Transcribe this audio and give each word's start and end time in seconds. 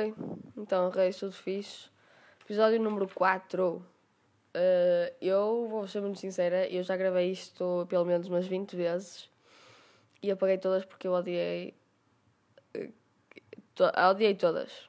Oi, 0.00 0.14
então, 0.56 0.88
Reis, 0.88 1.18
tudo 1.18 1.32
fixe? 1.32 1.90
Episódio 2.42 2.80
número 2.80 3.06
4. 3.06 3.76
Uh, 3.76 5.14
eu 5.20 5.68
vou 5.68 5.86
ser 5.86 6.00
muito 6.00 6.18
sincera, 6.18 6.66
eu 6.68 6.82
já 6.82 6.96
gravei 6.96 7.30
isto 7.30 7.86
pelo 7.86 8.06
menos 8.06 8.26
umas 8.26 8.46
20 8.46 8.74
vezes 8.76 9.28
e 10.22 10.30
apaguei 10.30 10.56
todas 10.56 10.86
porque 10.86 11.06
eu 11.06 11.12
odiei. 11.12 11.74
Uh, 12.74 12.90
to 13.74 13.84
odiei 14.10 14.34
todas. 14.34 14.88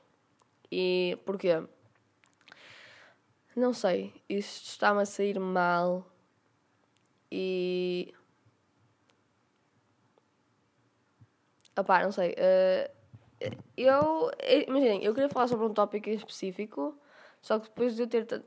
E 0.72 1.20
porquê? 1.26 1.62
Não 3.54 3.74
sei, 3.74 4.14
isto 4.30 4.64
está-me 4.68 5.02
a 5.02 5.06
sair 5.06 5.38
mal 5.38 6.08
e. 7.30 8.14
Opá, 11.78 12.02
não 12.02 12.14
sei. 12.14 12.32
Uh, 12.32 13.01
eu. 13.78 14.32
Imaginem, 14.68 15.04
eu 15.04 15.14
queria 15.14 15.30
falar 15.30 15.48
sobre 15.48 15.66
um 15.66 15.74
tópico 15.74 16.10
em 16.10 16.14
específico, 16.14 16.96
só 17.42 17.60
que 17.60 17.68
depois 17.70 17.96
de 17.96 18.04
eu 18.04 18.08
ter 18.08 18.44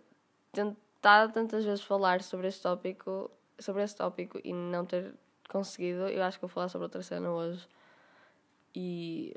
tentado 0.52 1.32
tantas 1.32 1.64
vezes 1.64 1.84
falar 1.84 2.22
sobre 2.22 2.48
este 2.48 2.62
tópico, 2.62 3.30
sobre 3.58 3.82
esse 3.82 3.96
tópico 3.96 4.40
e 4.44 4.52
não 4.52 4.84
ter 4.84 5.14
conseguido, 5.48 6.08
eu 6.08 6.22
acho 6.22 6.38
que 6.38 6.42
vou 6.42 6.48
falar 6.48 6.68
sobre 6.68 6.84
outra 6.84 7.02
cena 7.02 7.30
hoje. 7.30 7.66
E. 8.74 9.34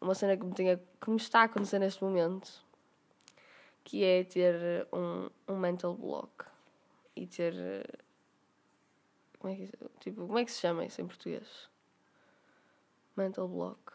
Uma 0.00 0.14
cena 0.14 0.36
que 0.36 0.44
me, 0.44 0.52
tinha, 0.52 0.80
que 1.00 1.10
me 1.10 1.16
está 1.16 1.42
a 1.42 1.44
acontecer 1.44 1.78
neste 1.78 2.02
momento, 2.02 2.50
que 3.84 4.02
é 4.04 4.24
ter 4.24 4.88
um, 4.92 5.30
um 5.46 5.56
mental 5.56 5.94
block 5.94 6.44
e 7.14 7.26
ter. 7.26 7.54
Como 9.38 9.52
é, 9.52 9.56
que, 9.56 9.70
tipo, 10.00 10.26
como 10.26 10.38
é 10.38 10.44
que 10.44 10.52
se 10.52 10.60
chama 10.60 10.84
isso 10.84 11.00
em 11.00 11.06
português? 11.06 11.71
Mental 13.16 13.48
block. 13.48 13.92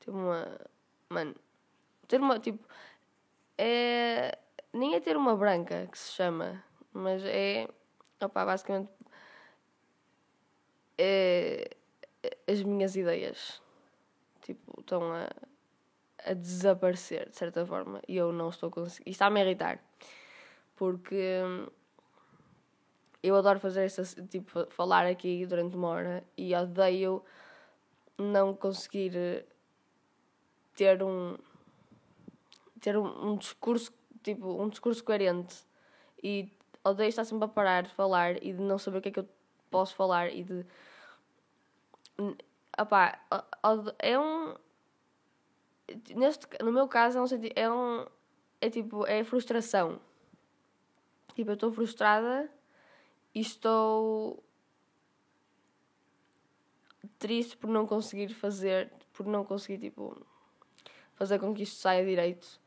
Tipo 0.00 0.16
uma. 0.16 0.60
Mano. 1.08 1.34
Ter 2.08 2.20
uma. 2.20 2.38
Tipo. 2.38 2.66
É. 3.56 4.38
Nem 4.72 4.94
é 4.94 5.00
ter 5.00 5.16
uma 5.16 5.36
branca 5.36 5.86
que 5.90 5.98
se 5.98 6.12
chama. 6.12 6.62
Mas 6.92 7.22
é. 7.24 7.68
Opa, 8.20 8.44
basicamente. 8.44 8.90
É. 10.98 11.70
As 12.46 12.62
minhas 12.62 12.96
ideias. 12.96 13.62
Tipo, 14.42 14.80
estão 14.80 15.12
a. 15.12 15.28
a 16.24 16.34
desaparecer, 16.34 17.30
de 17.30 17.36
certa 17.36 17.64
forma. 17.64 18.00
E 18.08 18.16
eu 18.16 18.32
não 18.32 18.48
estou 18.48 18.70
conseguindo. 18.70 19.08
E 19.08 19.12
está-me 19.12 19.40
a 19.40 19.44
irritar. 19.44 19.82
Porque 20.76 21.40
eu 23.24 23.34
adoro 23.36 23.58
fazer 23.58 23.86
essa, 23.86 24.04
tipo, 24.26 24.66
falar 24.70 25.06
aqui 25.06 25.46
durante 25.46 25.74
uma 25.74 25.88
hora 25.88 26.24
e 26.36 26.54
odeio 26.54 27.24
não 28.18 28.54
conseguir 28.54 29.16
eh, 29.16 29.44
ter 30.74 31.02
um 31.02 31.38
ter 32.82 32.98
um, 32.98 33.30
um, 33.30 33.36
discurso 33.38 33.90
tipo 34.22 34.62
um 34.62 34.68
discurso 34.68 35.02
coerente. 35.02 35.64
E 36.22 36.52
odeio 36.84 37.08
estar 37.08 37.24
sempre 37.24 37.46
a 37.46 37.48
parar 37.48 37.84
de 37.84 37.94
falar 37.94 38.42
e 38.42 38.52
de 38.52 38.60
não 38.60 38.76
saber 38.78 38.98
o 38.98 39.00
que 39.00 39.08
é 39.08 39.12
que 39.12 39.20
eu 39.20 39.28
posso 39.70 39.94
falar 39.94 40.30
e 40.30 40.44
de 40.44 40.66
opá, 42.78 43.18
é 43.98 44.18
um 44.18 44.54
neste 46.14 46.46
no 46.62 46.72
meu 46.72 46.86
caso 46.88 47.18
é 47.18 47.22
um 47.22 47.26
é 47.56 47.70
um 47.70 48.06
é 48.60 48.68
tipo 48.68 49.06
é 49.06 49.24
frustração. 49.24 49.98
Tipo 51.34 51.52
eu 51.52 51.54
estou 51.54 51.72
frustrada 51.72 52.50
estou 53.40 54.42
triste 57.18 57.56
por 57.56 57.68
não 57.68 57.86
conseguir 57.86 58.28
fazer, 58.34 58.92
por 59.12 59.26
não 59.26 59.44
conseguir, 59.44 59.78
tipo, 59.78 60.26
fazer 61.14 61.38
com 61.38 61.54
que 61.54 61.62
isto 61.62 61.76
saia 61.76 62.04
direito. 62.04 62.60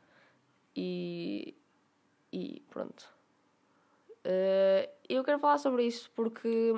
E, 0.75 1.55
e 2.31 2.61
pronto. 2.69 3.09
Uh, 4.25 4.89
eu 5.07 5.23
quero 5.23 5.39
falar 5.39 5.57
sobre 5.57 5.85
isso 5.85 6.11
porque 6.13 6.73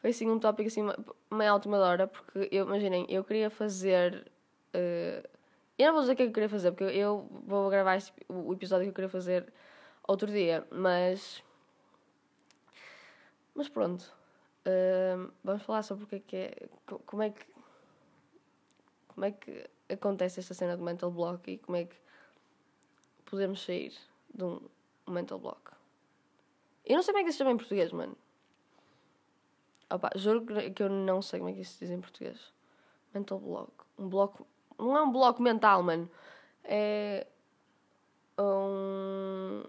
foi 0.00 0.10
assim 0.10 0.28
um 0.28 0.38
tópico 0.38 0.66
assim 0.66 0.82
meio 1.30 1.52
última 1.52 1.78
hora, 1.78 2.06
porque 2.06 2.48
eu, 2.50 2.66
imaginem, 2.66 3.06
eu 3.08 3.22
queria 3.22 3.50
fazer. 3.50 4.26
Uh, 4.74 5.28
eu 5.78 5.86
não 5.86 5.92
vou 5.92 6.00
dizer 6.02 6.12
o 6.12 6.16
que 6.16 6.22
é 6.22 6.26
eu 6.26 6.32
queria 6.32 6.48
fazer, 6.48 6.72
porque 6.72 6.84
eu 6.84 7.26
vou 7.46 7.70
gravar 7.70 7.98
o 8.28 8.52
episódio 8.52 8.84
que 8.84 8.90
eu 8.90 8.94
queria 8.94 9.08
fazer 9.08 9.52
outro 10.06 10.30
dia, 10.30 10.66
mas 10.70 11.42
mas 13.60 13.68
pronto, 13.68 14.10
uh, 14.64 15.30
vamos 15.44 15.62
falar 15.64 15.82
sobre 15.82 16.04
o 16.04 16.06
que 16.06 16.16
é 16.16 16.20
que 16.20 16.36
é, 16.36 16.68
como 17.04 17.22
é 17.22 17.28
que, 17.28 17.44
como 19.08 19.26
é 19.26 19.32
que 19.32 19.68
acontece 19.86 20.40
esta 20.40 20.54
cena 20.54 20.78
do 20.78 20.82
mental 20.82 21.10
block 21.10 21.50
e 21.50 21.58
como 21.58 21.76
é 21.76 21.84
que 21.84 21.94
podemos 23.26 23.62
sair 23.62 23.92
de 24.32 24.42
um, 24.42 24.62
mental 25.06 25.38
block. 25.38 25.72
Eu 26.86 26.96
não 26.96 27.02
sei 27.02 27.12
como 27.12 27.22
é 27.22 27.26
que 27.26 27.32
se 27.32 27.36
chama 27.36 27.50
em 27.50 27.58
português, 27.58 27.92
mano. 27.92 28.16
Opa, 29.90 30.10
juro 30.16 30.46
que 30.74 30.82
eu 30.82 30.88
não 30.88 31.20
sei 31.20 31.38
como 31.38 31.50
é 31.50 31.52
que 31.52 31.62
se 31.62 31.80
diz 31.80 31.90
em 31.90 32.00
português. 32.00 32.40
Mental 33.12 33.38
block. 33.38 33.72
Um 33.98 34.08
bloco. 34.08 34.46
Não 34.78 34.96
é 34.96 35.02
um 35.02 35.12
bloco 35.12 35.42
mental, 35.42 35.82
mano. 35.82 36.10
É. 36.64 37.26
Um. 38.38 39.64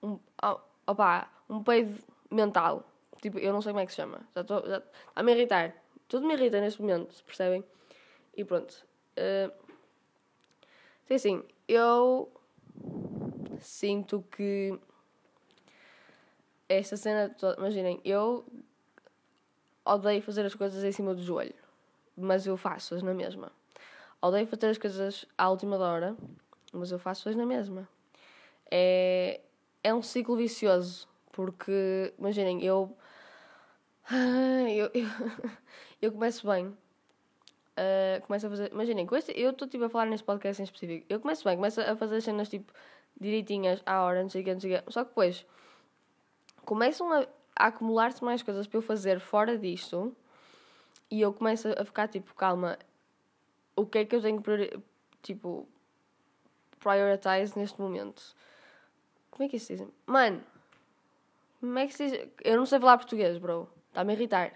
Um. 0.00 0.20
Opa, 0.86 1.28
um 1.50 1.60
peido 1.64 2.13
mental. 2.34 2.84
Tipo, 3.22 3.38
eu 3.38 3.52
não 3.52 3.62
sei 3.62 3.72
como 3.72 3.80
é 3.80 3.86
que 3.86 3.92
se 3.92 3.96
chama. 3.96 4.20
Já 4.34 4.40
estou. 4.42 4.66
Já, 4.66 4.82
a 5.14 5.22
me 5.22 5.32
irritar. 5.32 5.74
Tudo 6.08 6.26
me 6.26 6.34
irrita 6.34 6.60
neste 6.60 6.80
momento, 6.80 7.24
percebem? 7.24 7.64
E 8.36 8.44
pronto. 8.44 8.84
Uh, 9.16 9.52
assim, 11.12 11.42
eu 11.66 12.30
sinto 13.58 14.24
que 14.30 14.78
esta 16.68 16.96
cena 16.96 17.30
toda, 17.30 17.58
imaginem, 17.58 18.00
eu 18.04 18.44
odeio 19.84 20.22
fazer 20.22 20.44
as 20.44 20.54
coisas 20.54 20.82
em 20.82 20.92
cima 20.92 21.14
do 21.14 21.22
joelho, 21.22 21.54
mas 22.16 22.46
eu 22.46 22.56
faço-as 22.56 23.02
na 23.02 23.14
mesma. 23.14 23.52
Odeio 24.20 24.46
fazer 24.46 24.68
as 24.68 24.78
coisas 24.78 25.26
à 25.36 25.48
última 25.50 25.78
hora, 25.78 26.16
mas 26.72 26.90
eu 26.90 26.98
faço-as 26.98 27.36
na 27.36 27.46
mesma. 27.46 27.88
É, 28.70 29.40
é 29.82 29.94
um 29.94 30.02
ciclo 30.02 30.36
vicioso 30.36 31.06
porque, 31.34 32.14
imaginem, 32.18 32.64
eu. 32.64 32.96
Eu, 34.68 34.90
eu, 34.94 35.08
eu 36.00 36.12
começo 36.12 36.46
bem. 36.46 36.66
Uh, 36.66 38.24
começo 38.26 38.46
a 38.46 38.50
fazer. 38.50 38.72
Imaginem, 38.72 39.04
com 39.04 39.16
este, 39.16 39.32
eu 39.38 39.50
estou 39.50 39.66
tipo, 39.66 39.84
a 39.84 39.88
falar 39.88 40.06
neste 40.06 40.24
podcast 40.24 40.62
em 40.62 40.64
específico. 40.64 41.06
Eu 41.08 41.18
começo 41.18 41.44
bem, 41.44 41.56
começo 41.56 41.80
a 41.80 41.96
fazer 41.96 42.20
cenas 42.20 42.48
tipo 42.48 42.72
direitinhas 43.20 43.82
à 43.84 44.02
hora, 44.02 44.22
não 44.22 44.30
sei 44.30 44.42
o 44.42 44.44
que, 44.44 44.52
não 44.52 44.60
sei 44.60 44.76
o 44.76 44.82
que. 44.82 44.92
Só 44.92 45.02
que 45.02 45.10
depois 45.10 45.44
começam 46.64 47.12
a, 47.12 47.26
a 47.56 47.66
acumular-se 47.66 48.22
mais 48.22 48.42
coisas 48.42 48.66
para 48.66 48.78
eu 48.78 48.82
fazer 48.82 49.18
fora 49.18 49.58
disto 49.58 50.16
e 51.10 51.20
eu 51.20 51.32
começo 51.32 51.68
a 51.68 51.84
ficar 51.84 52.08
tipo, 52.08 52.32
calma, 52.34 52.78
o 53.74 53.84
que 53.84 53.98
é 53.98 54.04
que 54.04 54.14
eu 54.14 54.22
tenho 54.22 54.40
que 54.40 54.80
tipo 55.22 55.66
prioritize 56.78 57.58
neste 57.58 57.80
momento? 57.80 58.36
Como 59.30 59.44
é 59.44 59.48
que 59.48 59.56
isso 59.56 59.72
dizem? 59.72 59.88
Mano, 60.06 60.40
como 61.64 61.78
é 61.78 61.86
que 61.86 61.94
se 61.94 62.08
diz? 62.08 62.28
Eu 62.42 62.56
não 62.56 62.66
sei 62.66 62.78
falar 62.78 62.98
português, 62.98 63.38
bro. 63.38 63.68
Está-me 63.88 64.12
a 64.12 64.16
irritar. 64.16 64.52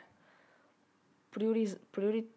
Prioriza... 1.31 1.81
Priori... 1.91 2.31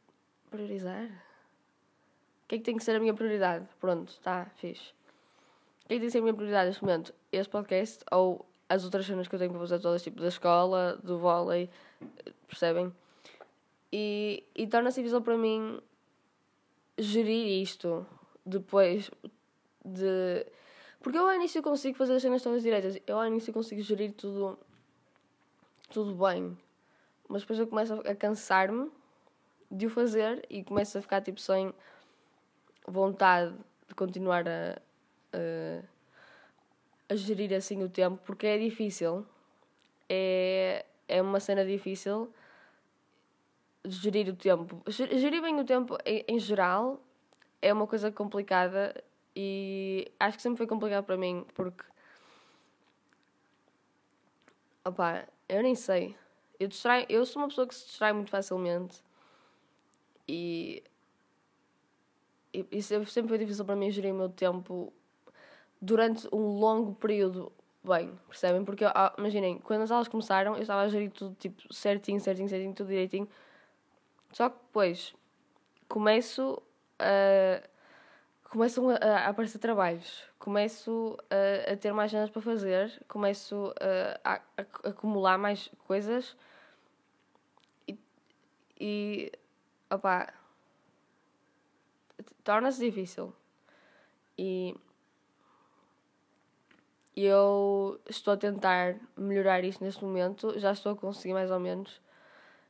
Priorizar? 0.50 1.06
O 1.06 2.48
que 2.48 2.56
é 2.56 2.58
que 2.58 2.64
tem 2.64 2.78
que 2.78 2.84
ser 2.84 2.96
a 2.96 3.00
minha 3.00 3.14
prioridade? 3.14 3.66
Pronto, 3.80 4.10
está, 4.10 4.46
fixe. 4.58 4.92
O 5.86 5.88
que 5.88 5.94
é 5.94 5.96
que 5.96 6.00
tem 6.00 6.08
que 6.08 6.12
ser 6.12 6.20
a 6.20 6.22
minha 6.22 6.34
prioridade 6.34 6.68
neste 6.68 6.84
momento? 6.84 7.14
Este 7.32 7.50
podcast 7.50 8.04
ou 8.12 8.46
as 8.68 8.84
outras 8.84 9.06
cenas 9.06 9.28
que 9.28 9.36
eu 9.36 9.40
tenho 9.40 9.52
para 9.52 9.60
fazer 9.60 9.80
todas, 9.80 10.04
tipo 10.04 10.22
da 10.22 10.28
escola, 10.28 11.00
do 11.04 11.18
vôlei, 11.18 11.70
percebem? 12.48 12.94
E, 13.92 14.44
e 14.56 14.68
torna-se 14.68 15.02
difícil 15.02 15.22
para 15.22 15.38
mim 15.38 15.82
gerir 16.98 17.62
isto 17.62 18.06
depois 18.46 19.12
de 19.84 20.46
porque 21.02 21.18
eu 21.18 21.28
ao 21.28 21.34
início 21.34 21.62
consigo 21.64 21.98
fazer 21.98 22.16
as 22.16 22.22
cenas 22.22 22.44
todas 22.44 22.62
direitas. 22.62 23.00
Eu 23.08 23.20
ao 23.20 23.26
início 23.26 23.52
consigo 23.52 23.82
gerir 23.82 24.14
tudo, 24.14 24.58
tudo 25.90 26.14
bem. 26.16 26.58
Mas 27.28 27.42
depois 27.42 27.60
eu 27.60 27.68
começo 27.68 27.94
a 27.94 28.16
cansar-me 28.16 28.92
de 29.70 29.88
o 29.88 29.90
fazer 29.90 30.46
e 30.50 30.64
começo 30.64 30.98
a 30.98 31.02
ficar 31.02 31.22
tipo 31.22 31.40
sem 31.40 31.74
vontade 32.86 33.56
de 33.88 33.96
continuar 33.96 34.48
a, 34.48 34.80
a, 35.34 35.84
a 37.10 37.16
gerir 37.16 37.54
assim 37.54 37.82
o 37.84 37.90
tempo, 37.90 38.20
porque 38.24 38.46
é 38.46 38.58
difícil. 38.58 39.26
É, 40.08 40.86
é 41.08 41.22
uma 41.22 41.40
cena 41.40 41.66
difícil 41.66 42.32
gerir 43.86 44.30
o 44.30 44.36
tempo. 44.36 44.84
Gerir 44.88 45.42
bem 45.42 45.60
o 45.60 45.64
tempo 45.64 45.98
em, 46.06 46.24
em 46.28 46.38
geral 46.38 47.02
é 47.62 47.74
uma 47.74 47.88
coisa 47.88 48.12
complicada 48.12 48.94
e 49.36 50.12
acho 50.20 50.38
que 50.38 50.44
sempre 50.44 50.58
foi 50.58 50.68
complicado 50.68 51.06
para 51.06 51.18
mim 51.18 51.46
porque. 51.54 51.84
Opá, 54.86 55.28
eu 55.48 55.62
nem 55.64 55.76
sei. 55.76 56.16
Eu, 56.60 56.68
distrai, 56.68 57.06
eu 57.10 57.26
sou 57.26 57.42
uma 57.42 57.48
pessoa 57.50 57.68
que 57.68 57.76
se 57.76 57.86
distrai 57.88 58.14
muito 58.14 58.30
facilmente 58.30 59.04
E, 60.28 60.84
isso 62.72 63.06
sempre 63.06 63.30
foi 63.30 63.38
difícil 63.38 63.66
para 63.66 63.76
mim 63.76 63.92
gerir 63.92 64.14
o 64.14 64.18
meu 64.18 64.30
tempo 64.30 64.92
durante 65.82 66.28
um 66.34 66.60
longo 66.60 66.94
período 66.96 67.52
bem, 67.84 68.14
percebem? 68.28 68.64
Porque, 68.64 68.86
ah, 68.86 69.14
imaginem, 69.18 69.60
quando 69.60 69.82
as 69.82 69.92
aulas 69.92 70.08
começaram, 70.08 70.56
eu 70.56 70.62
estava 70.62 70.82
a 70.82 70.90
gerir 70.90 71.12
tudo 71.12 71.36
tipo 71.36 71.74
certinho, 71.74 72.20
certinho, 72.20 72.50
certinho, 72.50 72.74
tudo 72.74 72.88
direitinho. 72.88 73.28
Só 74.32 74.50
que 74.50 74.58
depois 74.60 75.14
começo 75.88 76.62
a. 77.00 77.64
Começam 78.52 78.90
a, 78.90 78.96
a 78.96 79.28
aparecer 79.30 79.60
trabalhos, 79.60 80.26
começo 80.38 81.18
a, 81.30 81.72
a 81.72 81.78
ter 81.78 81.94
mais 81.94 82.12
cenas 82.12 82.30
para 82.30 82.42
fazer, 82.42 83.02
começo 83.08 83.74
a, 84.26 84.42
a, 84.58 84.90
acumular 84.90 85.38
mais 85.38 85.70
coisas 85.88 86.36
e, 87.88 87.98
e 88.78 89.32
opá, 89.90 90.34
torna-se 92.44 92.82
difícil. 92.82 93.34
E 94.38 94.76
eu 97.16 98.02
estou 98.10 98.34
a 98.34 98.38
tentar 98.38 98.98
melhorar 99.16 99.64
isto 99.64 99.82
neste 99.82 100.04
momento, 100.04 100.60
já 100.60 100.74
estou 100.74 100.92
a 100.92 100.96
conseguir 100.98 101.34
mais 101.34 101.50
ou 101.52 101.60
menos. 101.60 102.02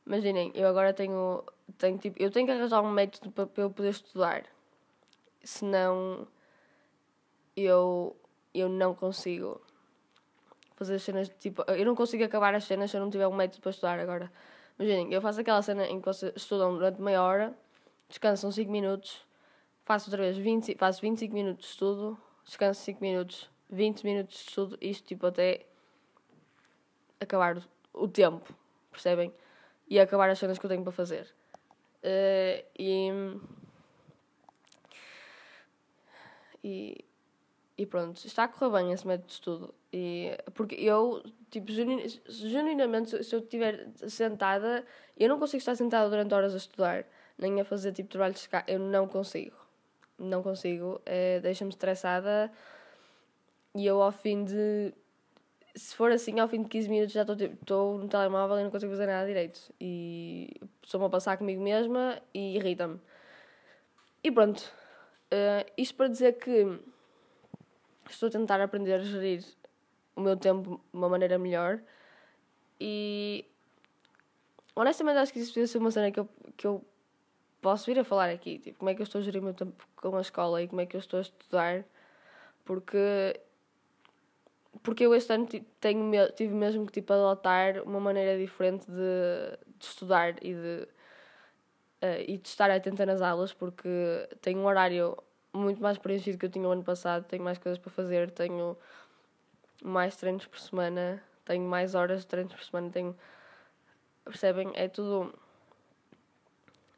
Imaginem, 0.06 0.52
eu 0.54 0.68
agora 0.68 0.94
tenho, 0.94 1.42
tenho 1.76 1.98
tipo, 1.98 2.22
eu 2.22 2.30
tenho 2.30 2.46
que 2.46 2.52
arranjar 2.52 2.82
um 2.82 2.92
método 2.92 3.32
para, 3.32 3.46
para 3.46 3.64
eu 3.64 3.70
poder 3.70 3.90
estudar. 3.90 4.44
Senão 5.44 6.26
eu, 7.56 8.16
eu 8.54 8.68
não 8.68 8.94
consigo 8.94 9.60
fazer 10.76 10.94
as 10.94 11.02
cenas, 11.02 11.28
tipo, 11.38 11.62
eu 11.68 11.84
não 11.84 11.94
consigo 11.94 12.24
acabar 12.24 12.54
as 12.54 12.64
cenas 12.64 12.90
se 12.90 12.96
eu 12.96 13.00
não 13.00 13.10
tiver 13.10 13.26
um 13.26 13.34
método 13.34 13.60
para 13.60 13.70
estudar 13.70 13.98
agora. 13.98 14.30
Imaginem, 14.78 15.12
eu 15.12 15.20
faço 15.20 15.40
aquela 15.40 15.62
cena 15.62 15.86
em 15.86 16.00
que 16.00 16.06
vocês 16.06 16.32
estudam 16.34 16.74
durante 16.74 17.00
meia 17.00 17.22
hora, 17.22 17.54
descansam 18.08 18.50
5 18.50 18.70
minutos, 18.70 19.24
faço 19.84 20.10
outra 20.10 20.22
vez 20.22 20.36
20, 20.36 20.76
faço 20.76 21.00
25 21.00 21.34
minutos 21.34 21.66
de 21.66 21.70
estudo, 21.72 22.18
descanso 22.44 22.80
5 22.82 23.00
minutos, 23.00 23.50
20 23.70 24.04
minutos 24.04 24.36
de 24.36 24.48
estudo, 24.48 24.78
isto 24.80 25.06
tipo 25.06 25.26
até 25.26 25.66
acabar 27.20 27.62
o 27.92 28.08
tempo, 28.08 28.52
percebem? 28.90 29.32
E 29.88 30.00
acabar 30.00 30.30
as 30.30 30.38
cenas 30.38 30.58
que 30.58 30.66
eu 30.66 30.70
tenho 30.70 30.82
para 30.82 30.92
fazer. 30.92 31.32
Uh, 32.02 32.64
e, 32.78 33.10
e, 36.62 37.04
e 37.76 37.86
pronto, 37.86 38.24
está 38.26 38.44
a 38.44 38.48
correr 38.48 38.82
bem 38.82 38.92
esse 38.92 39.06
método 39.06 39.26
de 39.26 39.32
estudo. 39.32 39.74
E, 39.92 40.36
porque 40.54 40.74
eu, 40.76 41.22
tipo, 41.50 41.70
genuinamente, 41.70 43.22
se 43.24 43.34
eu 43.34 43.40
estiver 43.40 43.88
sentada, 44.08 44.84
eu 45.18 45.28
não 45.28 45.38
consigo 45.38 45.58
estar 45.58 45.74
sentada 45.74 46.08
durante 46.08 46.34
horas 46.34 46.54
a 46.54 46.58
estudar, 46.58 47.04
nem 47.38 47.60
a 47.60 47.64
fazer 47.64 47.92
tipo 47.92 48.08
trabalho 48.08 48.34
de 48.34 48.48
casa, 48.48 48.64
eu 48.68 48.78
não 48.78 49.06
consigo. 49.06 49.56
Não 50.18 50.42
consigo, 50.42 51.00
é, 51.04 51.40
deixa-me 51.40 51.70
estressada 51.70 52.52
e 53.74 53.86
eu, 53.86 54.02
ao 54.02 54.12
fim 54.12 54.44
de. 54.44 54.92
Se 55.74 55.96
for 55.96 56.12
assim, 56.12 56.38
ao 56.38 56.48
fim 56.48 56.62
de 56.62 56.68
15 56.68 56.88
minutos 56.88 57.14
já 57.14 57.22
estou 57.22 57.34
tipo, 57.34 57.56
no 57.98 58.08
telemóvel 58.08 58.60
e 58.60 58.64
não 58.64 58.70
consigo 58.70 58.92
fazer 58.92 59.06
nada 59.06 59.26
direito. 59.26 59.72
E 59.80 60.54
estou-me 60.82 61.06
a 61.06 61.08
passar 61.08 61.38
comigo 61.38 61.62
mesma 61.62 62.20
e 62.34 62.56
irrita-me. 62.56 63.00
E 64.22 64.30
pronto. 64.30 64.70
Uh, 65.32 65.64
isto 65.78 65.94
para 65.94 66.08
dizer 66.08 66.34
que 66.34 66.78
estou 68.10 68.28
a 68.28 68.30
tentar 68.30 68.60
aprender 68.60 68.92
a 68.92 68.98
gerir 68.98 69.42
o 70.14 70.20
meu 70.20 70.36
tempo 70.36 70.76
de 70.76 70.98
uma 70.98 71.08
maneira 71.08 71.38
melhor. 71.38 71.80
E 72.78 73.46
honestamente 74.76 75.16
acho 75.16 75.32
que 75.32 75.38
isso 75.38 75.54
podia 75.54 75.66
ser 75.66 75.78
uma 75.78 75.90
cena 75.90 76.10
que 76.10 76.20
eu, 76.20 76.28
que 76.54 76.66
eu 76.66 76.84
posso 77.62 77.86
vir 77.86 77.98
a 77.98 78.04
falar 78.04 78.28
aqui. 78.28 78.58
Tipo, 78.58 78.80
como 78.80 78.90
é 78.90 78.94
que 78.94 79.00
eu 79.00 79.04
estou 79.04 79.20
a 79.20 79.24
gerir 79.24 79.40
o 79.40 79.44
meu 79.44 79.54
tempo 79.54 79.86
com 79.96 80.16
a 80.16 80.20
escola 80.20 80.62
e 80.62 80.68
como 80.68 80.82
é 80.82 80.86
que 80.86 80.96
eu 80.96 81.00
estou 81.00 81.18
a 81.18 81.22
estudar. 81.22 81.82
Porque 82.64 83.40
porque 84.82 85.04
eu 85.04 85.14
este 85.14 85.32
ano 85.32 85.46
tenho, 85.80 86.10
tive 86.34 86.54
mesmo 86.54 86.86
que 86.86 86.92
tipo, 86.92 87.12
adotar 87.12 87.82
uma 87.84 88.00
maneira 88.00 88.38
diferente 88.38 88.86
de, 88.86 89.58
de 89.78 89.84
estudar 89.84 90.34
e 90.42 90.54
de, 90.54 90.88
uh, 92.02 92.20
e 92.26 92.36
de 92.36 92.48
estar 92.48 92.70
atenta 92.70 93.06
nas 93.06 93.22
aulas, 93.22 93.52
porque 93.52 93.88
tenho 94.40 94.58
um 94.60 94.66
horário 94.66 95.16
muito 95.52 95.80
mais 95.80 95.98
preenchido 95.98 96.38
que 96.38 96.46
eu 96.46 96.50
tinha 96.50 96.66
o 96.66 96.70
ano 96.70 96.82
passado, 96.82 97.24
tenho 97.24 97.44
mais 97.44 97.58
coisas 97.58 97.78
para 97.78 97.90
fazer, 97.90 98.30
tenho 98.30 98.76
mais 99.82 100.16
treinos 100.16 100.46
por 100.46 100.58
semana, 100.58 101.22
tenho 101.44 101.64
mais 101.64 101.94
horas 101.94 102.20
de 102.20 102.26
treinos 102.26 102.52
por 102.54 102.64
semana, 102.64 102.90
tenho. 102.90 103.16
Percebem? 104.24 104.70
É 104.74 104.88
tudo. 104.88 105.34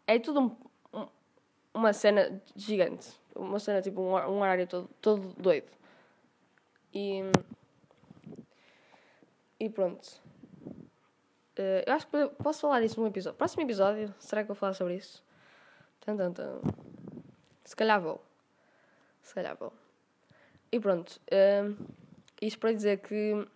É 0.06 0.18
tudo 0.18 0.40
um, 0.40 1.00
um, 1.00 1.08
uma 1.72 1.92
cena 1.92 2.40
gigante. 2.54 3.08
Uma 3.34 3.58
cena 3.58 3.82
tipo 3.82 4.00
um, 4.00 4.14
um 4.14 4.40
horário 4.40 4.66
todo, 4.66 4.88
todo 5.00 5.34
doido. 5.40 5.70
E. 6.92 7.22
E 9.58 9.70
pronto. 9.70 10.20
Uh, 11.58 11.84
eu 11.86 11.92
acho 11.92 12.06
que 12.08 12.28
posso 12.42 12.60
falar 12.60 12.82
isso 12.82 13.00
num 13.00 13.06
episódio. 13.06 13.36
Próximo 13.36 13.62
episódio, 13.62 14.12
será 14.18 14.42
que 14.42 14.48
vou 14.48 14.56
falar 14.56 14.74
sobre 14.74 14.96
isso? 14.96 15.22
Tum, 16.00 16.16
tum, 16.16 16.32
tum. 16.32 16.60
Se 17.64 17.76
calhar 17.76 18.00
vou. 18.00 18.20
Se 19.22 19.34
calhar 19.34 19.56
vou. 19.56 19.72
E 20.70 20.80
pronto. 20.80 21.20
Uh, 21.30 21.76
isto 22.40 22.58
para 22.58 22.72
dizer 22.72 22.98
que. 22.98 23.46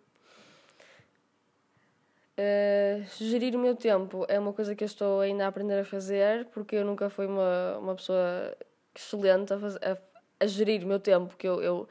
Uh, 2.38 3.04
gerir 3.16 3.56
o 3.56 3.58
meu 3.58 3.74
tempo 3.74 4.24
é 4.28 4.38
uma 4.38 4.52
coisa 4.52 4.74
que 4.76 4.84
eu 4.84 4.86
estou 4.86 5.20
ainda 5.20 5.44
a 5.44 5.48
aprender 5.48 5.80
a 5.80 5.84
fazer 5.84 6.46
porque 6.46 6.76
eu 6.76 6.84
nunca 6.84 7.10
fui 7.10 7.26
uma, 7.26 7.78
uma 7.78 7.96
pessoa 7.96 8.56
excelente 8.94 9.52
a, 9.52 9.58
fazer, 9.58 9.80
a, 9.84 9.98
a 10.38 10.46
gerir 10.46 10.84
o 10.84 10.86
meu 10.86 11.00
tempo. 11.00 11.36
Que 11.36 11.48
eu, 11.48 11.60
eu 11.60 11.88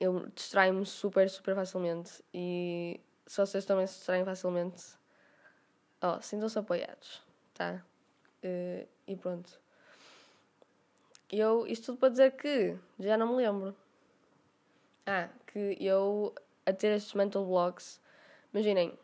eu 0.00 0.26
distraio-me 0.34 0.84
super, 0.84 1.28
super 1.28 1.54
facilmente. 1.54 2.22
E 2.32 3.00
se 3.26 3.40
vocês 3.40 3.64
também 3.64 3.86
se 3.86 3.94
distraem 3.96 4.24
facilmente, 4.24 4.84
oh, 6.00 6.20
sintam-se 6.20 6.58
apoiados, 6.58 7.22
tá? 7.54 7.82
Uh, 8.44 8.86
e 9.06 9.16
pronto. 9.16 9.60
Eu, 11.30 11.66
isto 11.66 11.86
tudo 11.86 11.98
para 11.98 12.10
dizer 12.10 12.36
que 12.36 12.76
já 13.00 13.16
não 13.16 13.28
me 13.28 13.36
lembro. 13.36 13.74
Ah, 15.04 15.28
que 15.46 15.76
eu, 15.80 16.34
a 16.64 16.72
ter 16.72 16.92
estes 16.92 17.14
mental 17.14 17.44
blocks, 17.44 18.00
imaginem, 18.52 18.96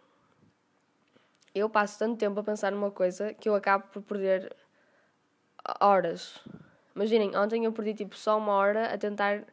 eu 1.54 1.68
passo 1.68 1.98
tanto 1.98 2.18
tempo 2.18 2.40
a 2.40 2.44
pensar 2.44 2.72
numa 2.72 2.90
coisa 2.90 3.34
que 3.34 3.48
eu 3.48 3.54
acabo 3.54 3.86
por 3.88 4.02
perder 4.02 4.54
horas. 5.80 6.40
Imaginem, 6.94 7.36
ontem 7.36 7.64
eu 7.64 7.72
perdi 7.72 7.94
tipo 7.94 8.16
só 8.16 8.38
uma 8.38 8.52
hora 8.52 8.92
a 8.92 8.98
tentar 8.98 9.44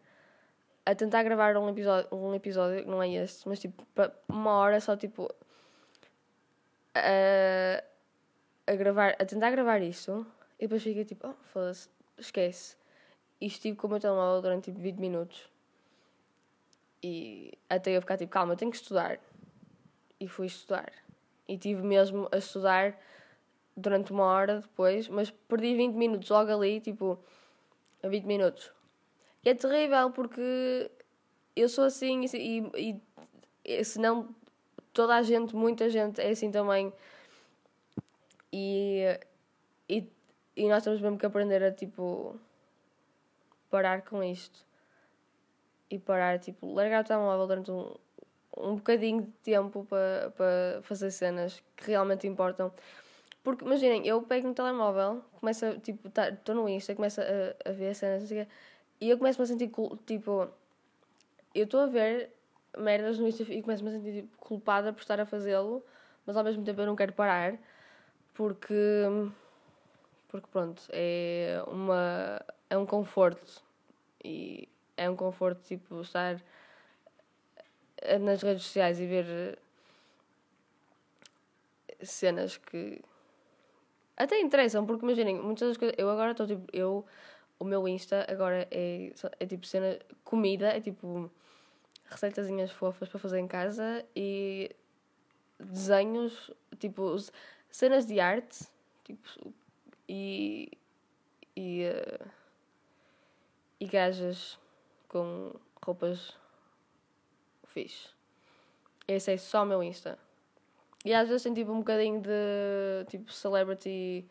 a 0.89 0.95
tentar 0.95 1.21
gravar 1.21 1.55
um 1.55 1.69
episódio, 1.69 2.09
um 2.11 2.33
episódio, 2.33 2.87
não 2.87 3.03
é 3.03 3.09
este, 3.09 3.47
mas 3.47 3.59
tipo, 3.59 3.85
uma 4.27 4.53
hora 4.53 4.81
só 4.81 4.97
tipo 4.97 5.29
a, 6.95 7.83
a 8.65 8.75
gravar, 8.75 9.15
a 9.19 9.23
tentar 9.23 9.51
gravar 9.51 9.83
isto 9.83 10.25
e 10.57 10.63
depois 10.63 10.81
fiquei 10.81 11.05
tipo, 11.05 11.27
oh, 11.27 11.35
foda-se, 11.43 11.89
esquece. 12.17 12.75
E 13.39 13.45
estive 13.45 13.77
com 13.77 13.85
o 13.85 13.89
meu 13.91 13.99
telemóvel 13.99 14.41
durante 14.41 14.65
tipo 14.65 14.79
20 14.79 14.97
minutos. 14.97 15.47
E 17.03 17.53
até 17.69 17.95
eu 17.95 18.01
ficar 18.01 18.17
tipo, 18.17 18.31
calma, 18.31 18.53
eu 18.53 18.57
tenho 18.57 18.71
que 18.71 18.77
estudar. 18.77 19.19
E 20.19 20.27
fui 20.27 20.47
estudar. 20.47 20.91
E 21.47 21.55
tive 21.55 21.83
mesmo 21.83 22.27
a 22.31 22.37
estudar 22.37 22.99
durante 23.77 24.11
uma 24.11 24.25
hora 24.25 24.59
depois, 24.59 25.07
mas 25.07 25.29
perdi 25.29 25.75
20 25.75 25.93
minutos 25.93 26.29
logo 26.29 26.51
ali, 26.51 26.81
tipo, 26.81 27.19
a 28.01 28.07
20 28.07 28.25
minutos 28.25 28.78
é 29.45 29.53
terrível 29.53 30.11
porque 30.11 30.91
eu 31.55 31.69
sou 31.69 31.85
assim 31.85 32.25
e, 32.33 32.59
e, 32.75 33.01
e 33.63 33.83
se 33.83 33.99
não 33.99 34.35
toda 34.93 35.15
a 35.15 35.21
gente, 35.21 35.55
muita 35.55 35.89
gente 35.89 36.19
é 36.19 36.29
assim 36.29 36.51
também. 36.51 36.91
E, 38.51 39.03
e, 39.87 40.07
e 40.55 40.67
nós 40.67 40.83
temos 40.83 40.99
mesmo 41.01 41.17
que 41.17 41.25
aprender 41.25 41.63
a 41.63 41.71
tipo 41.71 42.35
parar 43.69 44.01
com 44.01 44.23
isto 44.23 44.65
e 45.89 45.97
parar, 45.97 46.39
tipo, 46.39 46.71
largar 46.73 47.03
o 47.03 47.07
telemóvel 47.07 47.47
durante 47.47 47.71
um, 47.71 47.95
um 48.57 48.75
bocadinho 48.75 49.23
de 49.23 49.31
tempo 49.43 49.85
para, 49.85 50.31
para 50.35 50.81
fazer 50.83 51.11
cenas 51.11 51.63
que 51.75 51.87
realmente 51.87 52.27
importam. 52.27 52.71
Porque 53.43 53.65
imaginem, 53.65 54.05
eu 54.05 54.21
pego 54.21 54.47
no 54.47 54.53
telemóvel, 54.53 55.23
começo 55.39 55.65
a, 55.65 55.79
tipo, 55.79 56.07
estou 56.07 56.35
tá, 56.43 56.53
no 56.53 56.67
Insta, 56.69 56.93
começo 56.95 57.21
a, 57.21 57.69
a 57.69 57.71
ver 57.71 57.95
cenas, 57.95 58.21
não 58.21 58.27
sei 58.27 58.43
o 58.43 58.47
e 59.01 59.09
eu 59.09 59.17
começo-me 59.17 59.43
a 59.43 59.47
sentir, 59.47 59.71
tipo, 60.05 60.49
eu 61.53 61.63
estou 61.65 61.81
a 61.81 61.87
ver 61.87 62.31
merdas 62.77 63.17
no 63.17 63.27
Insta 63.27 63.43
e 63.43 63.61
começo-me 63.61 63.89
a 63.89 63.93
sentir 63.93 64.21
tipo, 64.21 64.37
culpada 64.37 64.93
por 64.93 65.01
estar 65.01 65.19
a 65.19 65.25
fazê-lo, 65.25 65.83
mas 66.25 66.37
ao 66.37 66.43
mesmo 66.43 66.63
tempo 66.63 66.81
eu 66.81 66.85
não 66.85 66.95
quero 66.95 67.13
parar, 67.13 67.57
porque, 68.33 68.73
porque 70.29 70.47
pronto, 70.51 70.81
é, 70.91 71.61
uma, 71.67 72.41
é 72.69 72.77
um 72.77 72.85
conforto. 72.85 73.63
E 74.23 74.67
é 74.97 75.09
um 75.09 75.15
conforto, 75.15 75.61
tipo, 75.63 76.01
estar 76.01 76.41
nas 78.21 78.41
redes 78.41 78.63
sociais 78.63 78.99
e 78.99 79.05
ver 79.05 79.57
cenas 82.01 82.57
que 82.57 83.01
Até 84.17 84.39
interessam, 84.39 84.85
porque 84.85 85.05
imaginem, 85.05 85.39
muitas 85.41 85.69
das 85.69 85.77
coisas. 85.77 85.95
Eu 85.97 86.09
agora 86.09 86.31
estou 86.31 86.45
tipo. 86.45 86.67
Eu, 86.73 87.05
o 87.59 87.65
meu 87.65 87.87
Insta 87.87 88.25
agora 88.29 88.67
é, 88.71 89.11
é 89.39 89.45
tipo 89.45 89.65
cena. 89.65 89.99
Comida, 90.23 90.69
é 90.69 90.81
tipo. 90.81 91.29
Receitazinhas 92.05 92.71
fofas 92.71 93.07
para 93.07 93.19
fazer 93.19 93.37
em 93.37 93.47
casa 93.47 94.03
e 94.15 94.75
desenhos, 95.59 96.49
tipo, 96.79 97.15
cenas 97.69 98.05
de 98.07 98.19
arte, 98.19 98.65
tipo, 99.03 99.53
e. 100.07 100.71
e. 101.55 101.85
Uh, 101.85 102.39
e 103.79 103.85
gajas 103.85 104.59
com 105.07 105.53
roupas 105.83 106.37
fixe. 107.65 108.09
Esse 109.07 109.31
é 109.31 109.37
só 109.37 109.63
o 109.63 109.65
meu 109.65 109.81
Insta. 109.81 110.19
E 111.05 111.13
às 111.13 111.29
vezes 111.29 111.43
tem 111.43 111.53
tipo 111.53 111.71
um 111.71 111.79
bocadinho 111.79 112.21
de 112.21 113.05
tipo 113.07 113.31
celebrity 113.31 114.27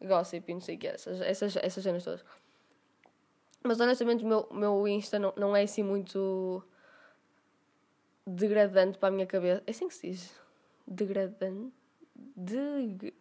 gossip 0.00 0.48
e 0.48 0.54
não 0.54 0.60
sei 0.60 0.76
o 0.76 0.78
que, 0.78 0.86
essas, 0.86 1.20
essas, 1.20 1.56
essas 1.56 1.82
cenas 1.82 2.04
todas. 2.04 2.24
Mas 3.66 3.80
honestamente 3.80 4.22
o 4.22 4.28
meu, 4.28 4.48
meu 4.52 4.86
Insta 4.86 5.18
não, 5.18 5.32
não 5.36 5.56
é 5.56 5.62
assim 5.62 5.82
muito 5.82 6.62
degradante 8.26 8.98
para 8.98 9.08
a 9.08 9.12
minha 9.12 9.26
cabeça. 9.26 9.62
É 9.66 9.70
assim 9.70 9.88
que 9.88 9.94
se 9.94 10.10
diz? 10.10 10.40
Degradante? 10.86 11.72
De, 12.14 13.14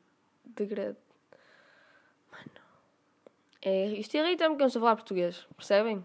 degrad... 0.46 0.96
Mano. 2.30 2.62
É, 3.62 3.86
isto 3.88 4.16
irrita-me 4.18 4.50
porque 4.50 4.64
eu 4.64 4.66
não 4.66 4.68
estou 4.68 4.80
a 4.82 4.84
falar 4.84 4.96
português, 4.98 5.48
percebem? 5.56 5.98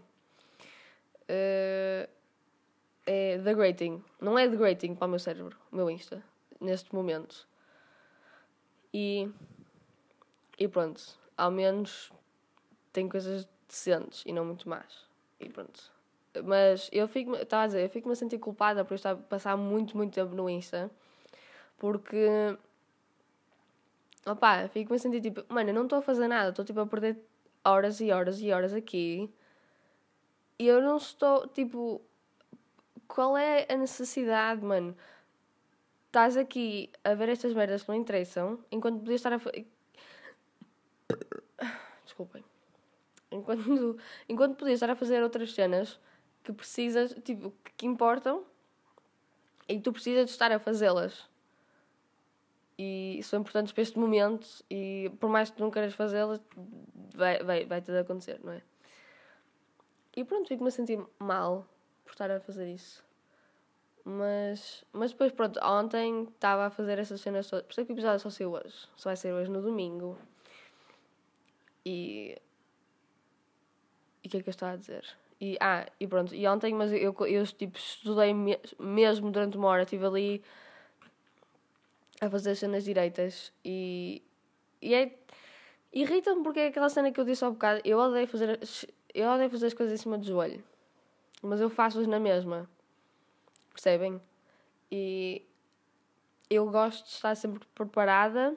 Uh, 1.24 2.08
é 3.06 3.38
degrading. 3.38 4.02
Não 4.20 4.38
é 4.38 4.46
degrading 4.46 4.94
para 4.94 5.06
o 5.06 5.10
meu 5.10 5.18
cérebro, 5.18 5.58
o 5.72 5.76
meu 5.76 5.90
Insta 5.90 6.22
neste 6.60 6.94
momento. 6.94 7.46
E, 8.94 9.28
e 10.56 10.68
pronto, 10.68 11.02
ao 11.36 11.50
menos 11.50 12.12
tem 12.92 13.08
coisas 13.08 13.48
decentes 13.68 14.22
e 14.26 14.32
não 14.32 14.44
muito 14.44 14.68
más. 14.68 15.06
E 15.40 15.48
pronto. 15.48 15.92
Mas 16.44 16.88
eu 16.92 17.08
fico, 17.08 17.34
estava 17.36 17.64
a 17.64 17.66
dizer, 17.66 17.84
eu 17.84 17.90
fico-me 17.90 18.12
a 18.12 18.16
sentir 18.16 18.38
culpada 18.38 18.84
por 18.84 18.94
estar 18.94 19.12
a 19.12 19.16
passar 19.16 19.56
muito, 19.56 19.96
muito 19.96 20.14
tempo 20.14 20.34
no 20.34 20.48
Insta. 20.48 20.90
Porque, 21.78 22.56
opá, 24.26 24.68
fico-me 24.68 24.96
a 24.96 24.98
sentir 24.98 25.20
tipo, 25.20 25.42
mano, 25.52 25.70
eu 25.70 25.74
não 25.74 25.84
estou 25.84 25.98
a 25.98 26.02
fazer 26.02 26.28
nada, 26.28 26.50
estou 26.50 26.64
tipo 26.64 26.80
a 26.80 26.86
perder 26.86 27.18
horas 27.64 28.00
e 28.00 28.10
horas 28.10 28.40
e 28.40 28.52
horas 28.52 28.74
aqui. 28.74 29.32
E 30.58 30.66
eu 30.66 30.82
não 30.82 30.96
estou, 30.96 31.46
tipo, 31.48 32.00
qual 33.06 33.36
é 33.36 33.66
a 33.70 33.76
necessidade, 33.76 34.64
mano? 34.64 34.96
estás 36.08 36.36
aqui 36.36 36.90
a 37.04 37.14
ver 37.14 37.28
estas 37.28 37.54
merdas 37.54 37.82
que 37.82 37.88
não 37.88 37.94
interessam, 37.94 38.58
enquanto 38.72 38.98
podias 39.00 39.20
estar 39.20 39.32
a. 39.32 39.38
Desculpem. 42.04 42.42
Enquanto, 43.30 43.98
enquanto 44.28 44.56
podias 44.56 44.76
estar 44.76 44.90
a 44.90 44.96
fazer 44.96 45.22
outras 45.22 45.52
cenas 45.52 46.00
que 46.42 46.52
precisas, 46.52 47.14
tipo, 47.24 47.52
que 47.76 47.86
importam 47.86 48.44
e 49.68 49.76
que 49.76 49.82
tu 49.82 49.92
precisas 49.92 50.26
de 50.26 50.30
estar 50.30 50.50
a 50.50 50.58
fazê-las. 50.58 51.28
E 52.78 53.20
são 53.24 53.40
importantes 53.40 53.72
para 53.72 53.82
este 53.82 53.98
momento 53.98 54.46
e 54.70 55.10
por 55.18 55.28
mais 55.28 55.50
que 55.50 55.56
tu 55.56 55.62
não 55.62 55.70
queiras 55.70 55.94
fazê-las, 55.94 56.40
vai, 57.14 57.42
vai, 57.42 57.66
vai 57.66 57.80
de 57.80 57.98
acontecer, 57.98 58.40
não 58.42 58.52
é? 58.52 58.62
E 60.16 60.24
pronto, 60.24 60.48
fico-me 60.48 60.68
a 60.68 60.70
sentir 60.70 61.04
mal 61.18 61.66
por 62.04 62.12
estar 62.12 62.30
a 62.30 62.40
fazer 62.40 62.72
isso. 62.72 63.04
Mas, 64.04 64.84
mas 64.90 65.10
depois, 65.10 65.32
pronto, 65.32 65.60
ontem 65.62 66.22
estava 66.24 66.66
a 66.66 66.70
fazer 66.70 66.98
essas 66.98 67.20
cenas 67.20 67.48
todas. 67.48 67.66
Por 67.66 67.72
isso 67.72 67.80
é 67.82 67.84
que 67.84 67.92
o 67.92 67.94
episódio 67.94 68.20
só 68.20 68.30
saiu 68.30 68.52
hoje. 68.52 68.88
Só 68.96 69.10
vai 69.10 69.16
ser 69.16 69.32
hoje 69.34 69.50
no 69.50 69.60
domingo. 69.60 70.16
E. 71.84 72.40
O 74.28 74.30
que 74.30 74.36
é 74.36 74.42
que 74.42 74.48
eu 74.48 74.52
estava 74.52 74.74
a 74.74 74.76
dizer? 74.76 75.04
E, 75.40 75.56
ah, 75.60 75.86
e 75.98 76.06
pronto, 76.06 76.34
e 76.34 76.46
ontem, 76.46 76.74
mas 76.74 76.92
eu, 76.92 77.14
eu 77.26 77.46
tipo, 77.46 77.78
estudei 77.78 78.34
me 78.34 78.58
mesmo 78.78 79.30
durante 79.30 79.56
uma 79.56 79.68
hora, 79.68 79.82
estive 79.82 80.04
ali 80.04 80.44
a 82.20 82.28
fazer 82.28 82.50
as 82.50 82.58
cenas 82.58 82.84
direitas 82.84 83.52
e. 83.64 84.22
E 84.80 84.94
é. 84.94 85.12
Irrita-me 85.92 86.42
porque 86.42 86.60
é 86.60 86.66
aquela 86.66 86.90
cena 86.90 87.10
que 87.10 87.18
eu 87.18 87.24
disse 87.24 87.44
há 87.44 87.50
bocado. 87.50 87.80
Eu 87.84 87.98
odeio 87.98 88.28
fazer. 88.28 88.60
Eu 89.14 89.30
odeio 89.30 89.50
fazer 89.50 89.66
as 89.66 89.74
coisas 89.74 89.98
em 89.98 90.02
cima 90.02 90.18
do 90.18 90.24
joelho. 90.24 90.62
Mas 91.42 91.60
eu 91.60 91.70
faço-as 91.70 92.06
na 92.06 92.20
mesma 92.20 92.68
percebem? 93.78 94.20
E 94.90 95.42
eu 96.50 96.68
gosto 96.70 97.04
de 97.04 97.10
estar 97.12 97.34
sempre 97.36 97.66
preparada 97.74 98.56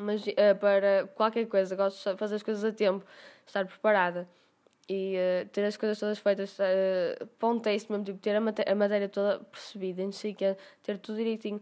mas 0.00 0.26
uh, 0.26 0.58
para 0.58 1.06
qualquer 1.14 1.46
coisa, 1.46 1.76
gosto 1.76 2.10
de 2.10 2.16
fazer 2.16 2.36
as 2.36 2.42
coisas 2.42 2.64
a 2.64 2.72
tempo, 2.72 3.04
estar 3.46 3.66
preparada 3.66 4.28
e 4.88 5.14
uh, 5.16 5.48
ter 5.50 5.64
as 5.64 5.76
coisas 5.76 5.98
todas 5.98 6.18
feitas 6.18 6.58
uh, 6.58 7.46
um 7.46 7.60
teste 7.60 7.92
mesmo, 7.92 8.04
tipo, 8.04 8.18
ter 8.18 8.34
a, 8.34 8.40
maté 8.40 8.64
a 8.68 8.74
matéria 8.74 9.08
toda 9.08 9.38
percebida, 9.44 10.02
não 10.02 10.10
sei 10.10 10.34
que, 10.34 10.56
ter 10.82 10.98
tudo 10.98 11.18
direitinho. 11.18 11.60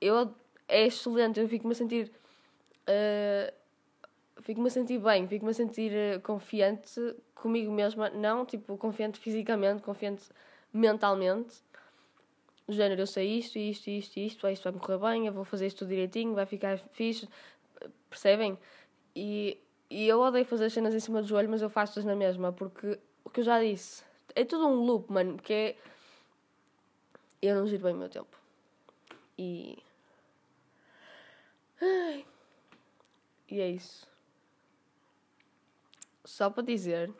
Eu, 0.00 0.32
é 0.68 0.86
excelente, 0.86 1.40
eu 1.40 1.48
fico-me 1.48 1.72
a 1.72 1.74
sentir. 1.74 2.12
Uh, 2.82 3.52
fico-me 4.42 4.68
a 4.68 4.70
sentir 4.70 4.98
bem, 4.98 5.26
fico-me 5.26 5.50
a 5.50 5.54
sentir 5.54 6.20
confiante 6.22 7.00
comigo 7.34 7.72
mesma, 7.72 8.10
não 8.10 8.44
tipo 8.44 8.76
confiante 8.76 9.18
fisicamente, 9.18 9.82
confiante 9.82 10.24
mentalmente. 10.72 11.56
O 12.66 12.72
género, 12.72 13.02
eu 13.02 13.06
sei 13.08 13.38
isto, 13.38 13.58
isto, 13.58 13.90
isto, 13.90 14.16
isto, 14.18 14.48
isto 14.48 14.62
vai 14.62 14.72
me 14.72 14.78
correr 14.78 14.98
bem, 14.98 15.26
eu 15.26 15.32
vou 15.32 15.44
fazer 15.44 15.66
isto 15.66 15.78
tudo 15.78 15.88
direitinho, 15.88 16.32
vai 16.34 16.46
ficar 16.46 16.78
fixe. 16.78 17.28
Percebem? 18.08 18.58
E, 19.14 19.58
e 19.90 20.08
eu 20.08 20.20
odeio 20.20 20.44
fazer 20.44 20.66
as 20.66 20.72
cenas 20.72 20.94
em 20.94 21.00
cima 21.00 21.22
do 21.22 21.28
joelho, 21.28 21.48
mas 21.50 21.62
eu 21.62 21.70
faço-as 21.70 22.04
na 22.04 22.16
mesma, 22.16 22.52
porque 22.52 22.98
o 23.24 23.30
que 23.30 23.40
eu 23.40 23.44
já 23.44 23.60
disse, 23.60 24.02
é 24.34 24.44
tudo 24.44 24.66
um 24.66 24.84
loop, 24.84 25.10
mano, 25.12 25.36
porque 25.36 25.52
é. 25.52 25.76
Eu 27.40 27.56
não 27.56 27.66
giro 27.66 27.82
bem 27.82 27.94
o 27.94 27.98
meu 27.98 28.08
tempo. 28.08 28.36
E. 29.36 29.78
Ai. 31.80 32.24
E 33.50 33.60
é 33.60 33.68
isso. 33.68 34.06
Só 36.24 36.48
para 36.48 36.62
dizer, 36.62 37.12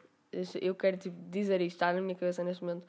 eu 0.60 0.74
quero 0.74 0.96
tipo, 0.96 1.16
dizer 1.28 1.60
isto, 1.60 1.76
está 1.76 1.92
na 1.92 2.00
minha 2.00 2.14
cabeça 2.14 2.44
neste 2.44 2.64
momento 2.64 2.86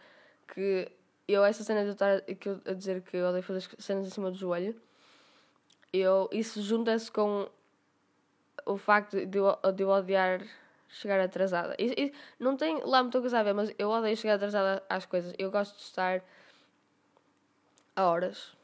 que 0.48 0.90
eu, 1.28 1.44
essa 1.44 1.64
cena 1.64 1.82
de 1.82 1.88
eu 1.88 1.94
estar 1.94 2.22
a 2.66 2.74
dizer 2.74 3.02
que 3.02 3.18
eu 3.18 3.28
odeio 3.28 3.44
fazer 3.44 3.68
cenas 3.80 4.08
em 4.08 4.10
cima 4.10 4.30
do 4.30 4.38
joelho, 4.38 4.80
eu, 5.92 6.30
isso 6.32 6.62
junta-se 6.62 7.12
com 7.12 7.50
o 8.66 8.78
facto 8.78 9.26
de 9.26 9.38
eu, 9.38 9.58
de 9.74 9.84
eu 9.84 9.90
odiar 9.90 10.42
chegar 10.94 11.20
atrasada. 11.20 11.76
E, 11.80 12.14
não 12.40 12.56
tem 12.56 12.82
lá 12.84 13.02
muita 13.02 13.20
coisa 13.20 13.40
a 13.40 13.44
ver, 13.44 13.54
mas 13.54 13.74
eu 13.78 13.90
odeio 13.90 14.16
chegar 14.16 14.36
atrasada 14.36 14.84
às 14.90 15.06
coisas. 15.06 15.34
Eu 15.38 15.50
gosto 15.52 15.76
de 15.76 15.84
estar 15.84 16.24
a 17.96 18.06
horas. 18.06 18.56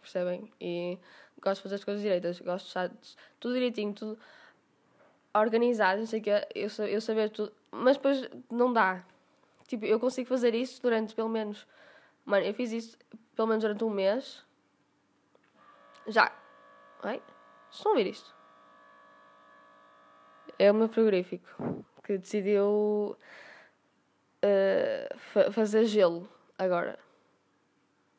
Percebem? 0.00 0.50
E 0.60 0.98
gosto 1.40 1.56
de 1.56 1.62
fazer 1.64 1.74
as 1.74 1.84
coisas 1.84 2.02
direitas. 2.02 2.40
Gosto 2.40 2.64
de 2.64 2.68
estar 2.68 2.90
tudo 3.40 3.54
direitinho, 3.54 3.92
tudo 3.92 4.18
organizado. 5.34 5.98
Não 5.98 6.06
sei 6.06 6.20
o 6.20 6.22
que. 6.22 6.30
Eu, 6.54 6.86
eu 6.86 7.00
saber 7.00 7.30
tudo. 7.30 7.52
Mas 7.72 7.96
depois 7.96 8.28
não 8.50 8.72
dá. 8.72 9.04
Tipo, 9.66 9.84
eu 9.84 9.98
consigo 9.98 10.28
fazer 10.28 10.54
isso 10.54 10.80
durante 10.80 11.14
pelo 11.14 11.28
menos. 11.28 11.66
Mano, 12.24 12.46
eu 12.46 12.54
fiz 12.54 12.70
isso 12.70 12.96
pelo 13.34 13.48
menos 13.48 13.64
durante 13.64 13.82
um 13.82 13.90
mês. 13.90 14.44
Já. 16.06 16.32
Ai? 17.02 17.20
Estão 17.70 17.92
a 17.92 17.96
ver 17.96 18.06
isto? 18.06 18.35
É 20.58 20.70
o 20.70 20.74
meu 20.74 20.88
frigorífico 20.88 21.84
que 22.02 22.18
decidiu 22.18 23.16
uh, 24.42 25.18
fa 25.18 25.50
fazer 25.52 25.84
gelo 25.84 26.28
agora. 26.58 26.98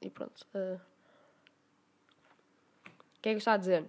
E 0.01 0.09
pronto. 0.09 0.45
Uh, 0.53 0.79
o 2.85 3.21
que 3.21 3.29
é 3.29 3.31
que 3.33 3.39
está 3.39 3.53
a 3.53 3.57
dizer? 3.57 3.85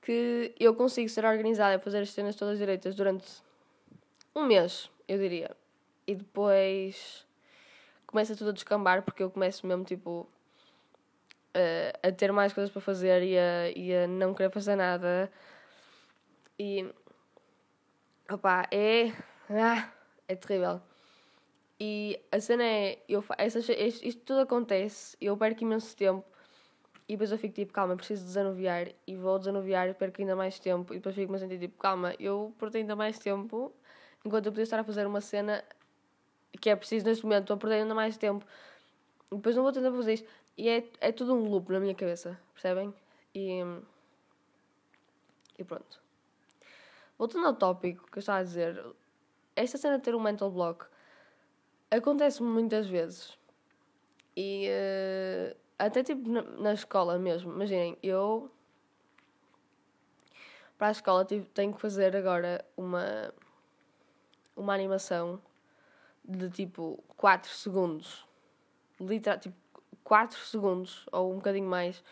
Que 0.00 0.54
eu 0.58 0.74
consigo 0.74 1.08
ser 1.08 1.24
organizada 1.24 1.74
e 1.74 1.78
fazer 1.78 2.00
as 2.00 2.10
cenas 2.10 2.36
todas 2.36 2.58
direitas 2.58 2.94
durante 2.94 3.42
um 4.34 4.44
mês 4.44 4.90
eu 5.08 5.18
diria. 5.18 5.50
E 6.06 6.14
depois 6.14 7.26
começa 8.06 8.36
tudo 8.36 8.50
a 8.50 8.52
descambar 8.52 9.02
porque 9.02 9.22
eu 9.22 9.30
começo 9.30 9.66
mesmo 9.66 9.84
tipo 9.84 10.28
a, 11.54 12.08
a 12.08 12.12
ter 12.12 12.32
mais 12.32 12.52
coisas 12.52 12.70
para 12.70 12.80
fazer 12.80 13.22
e 13.22 13.38
a, 13.38 13.70
e 13.70 13.94
a 13.94 14.06
não 14.06 14.34
querer 14.34 14.50
fazer 14.50 14.76
nada. 14.76 15.30
E 16.58 16.92
opá, 18.30 18.66
é. 18.70 19.12
Ah, 19.50 19.90
é 20.26 20.34
terrível. 20.36 20.80
E 21.80 22.20
a 22.32 22.40
cena 22.40 22.64
é. 22.64 23.02
Eu, 23.08 23.24
essas, 23.38 23.68
isto, 23.68 24.04
isto 24.06 24.22
tudo 24.22 24.40
acontece, 24.40 25.16
eu 25.20 25.36
perco 25.36 25.62
imenso 25.62 25.96
tempo 25.96 26.24
e 27.08 27.14
depois 27.14 27.32
eu 27.32 27.38
fico 27.38 27.54
tipo, 27.54 27.72
calma, 27.72 27.96
preciso 27.96 28.24
desanuviar 28.24 28.88
e 29.06 29.16
vou 29.16 29.38
desanuviar 29.38 29.88
e 29.88 29.94
perco 29.94 30.20
ainda 30.20 30.36
mais 30.36 30.58
tempo 30.58 30.92
e 30.92 30.98
depois 30.98 31.14
fico-me 31.14 31.36
a 31.36 31.40
sentir 31.40 31.58
tipo, 31.58 31.78
calma, 31.78 32.14
eu 32.20 32.54
perdi 32.58 32.78
ainda 32.78 32.94
mais 32.96 33.18
tempo 33.18 33.72
enquanto 34.24 34.46
eu 34.46 34.52
podia 34.52 34.64
estar 34.64 34.78
a 34.80 34.84
fazer 34.84 35.06
uma 35.06 35.20
cena 35.20 35.64
que 36.60 36.70
é 36.70 36.76
preciso 36.76 37.06
neste 37.06 37.24
momento, 37.24 37.42
estou 37.42 37.56
a 37.56 37.58
perder 37.58 37.76
ainda 37.76 37.94
mais 37.94 38.16
tempo. 38.16 38.44
E 39.32 39.36
depois 39.36 39.56
não 39.56 39.62
vou 39.62 39.72
tentar 39.72 39.92
fazer 39.92 40.14
isto. 40.14 40.28
E 40.56 40.68
é, 40.68 40.84
é 41.00 41.12
tudo 41.12 41.34
um 41.34 41.48
loop 41.48 41.70
na 41.72 41.80
minha 41.80 41.94
cabeça, 41.94 42.38
percebem? 42.54 42.92
E, 43.34 43.60
e 45.58 45.64
pronto. 45.64 46.07
Voltando 47.18 47.46
ao 47.46 47.54
tópico 47.54 48.08
que 48.10 48.18
eu 48.18 48.20
estava 48.20 48.38
a 48.38 48.44
dizer, 48.44 48.84
esta 49.56 49.76
cena 49.76 49.98
de 49.98 50.04
ter 50.04 50.14
um 50.14 50.20
mental 50.20 50.50
block 50.50 50.86
acontece 51.90 52.42
muitas 52.42 52.86
vezes. 52.86 53.36
E 54.36 54.68
uh, 54.68 55.56
até 55.78 56.04
tipo 56.04 56.28
na, 56.28 56.42
na, 56.42 56.72
escola 56.72 57.18
mesmo. 57.18 57.52
Imaginem, 57.52 57.98
eu 58.02 58.48
para 60.78 60.88
a 60.88 60.90
escola 60.92 61.24
tive, 61.24 61.46
tenho 61.46 61.74
que 61.74 61.80
fazer 61.80 62.16
agora 62.16 62.64
uma, 62.76 63.34
uma 64.56 64.72
animação 64.72 65.42
de 66.24 66.48
tipo 66.50 67.02
4 67.16 67.50
segundos. 67.50 68.24
Literal, 69.00 69.40
tipo 69.40 69.56
4 70.04 70.38
segundos 70.38 71.04
ou 71.10 71.32
um 71.32 71.36
bocadinho 71.36 71.68
mais 71.68 72.02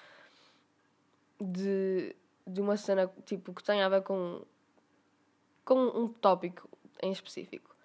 de, 1.41 2.17
de 2.45 2.61
uma 2.61 2.77
cena 2.77 3.09
tipo 3.25 3.55
que 3.55 3.63
tem 3.63 3.83
a 3.83 3.89
ver 3.89 4.03
com 4.03 4.43
com 5.67 5.75
um 5.75 6.09
tópico 6.09 6.67
em 7.03 7.13
específico. 7.13 7.77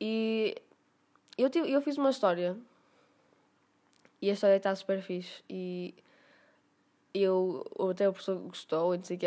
E 0.00 0.56
eu, 1.38 1.48
tive, 1.48 1.70
eu 1.70 1.80
fiz 1.80 1.96
uma 1.96 2.10
história 2.10 2.56
e 4.20 4.28
a 4.28 4.32
história 4.32 4.56
está 4.56 4.74
super 4.74 5.00
fixe 5.00 5.44
e 5.48 5.94
eu, 7.12 7.64
até 7.90 8.08
o 8.08 8.12
professor 8.12 8.36
gostou 8.40 8.94
e 8.94 8.98
não 8.98 9.04
sei 9.04 9.16
o 9.16 9.20
quê, 9.20 9.26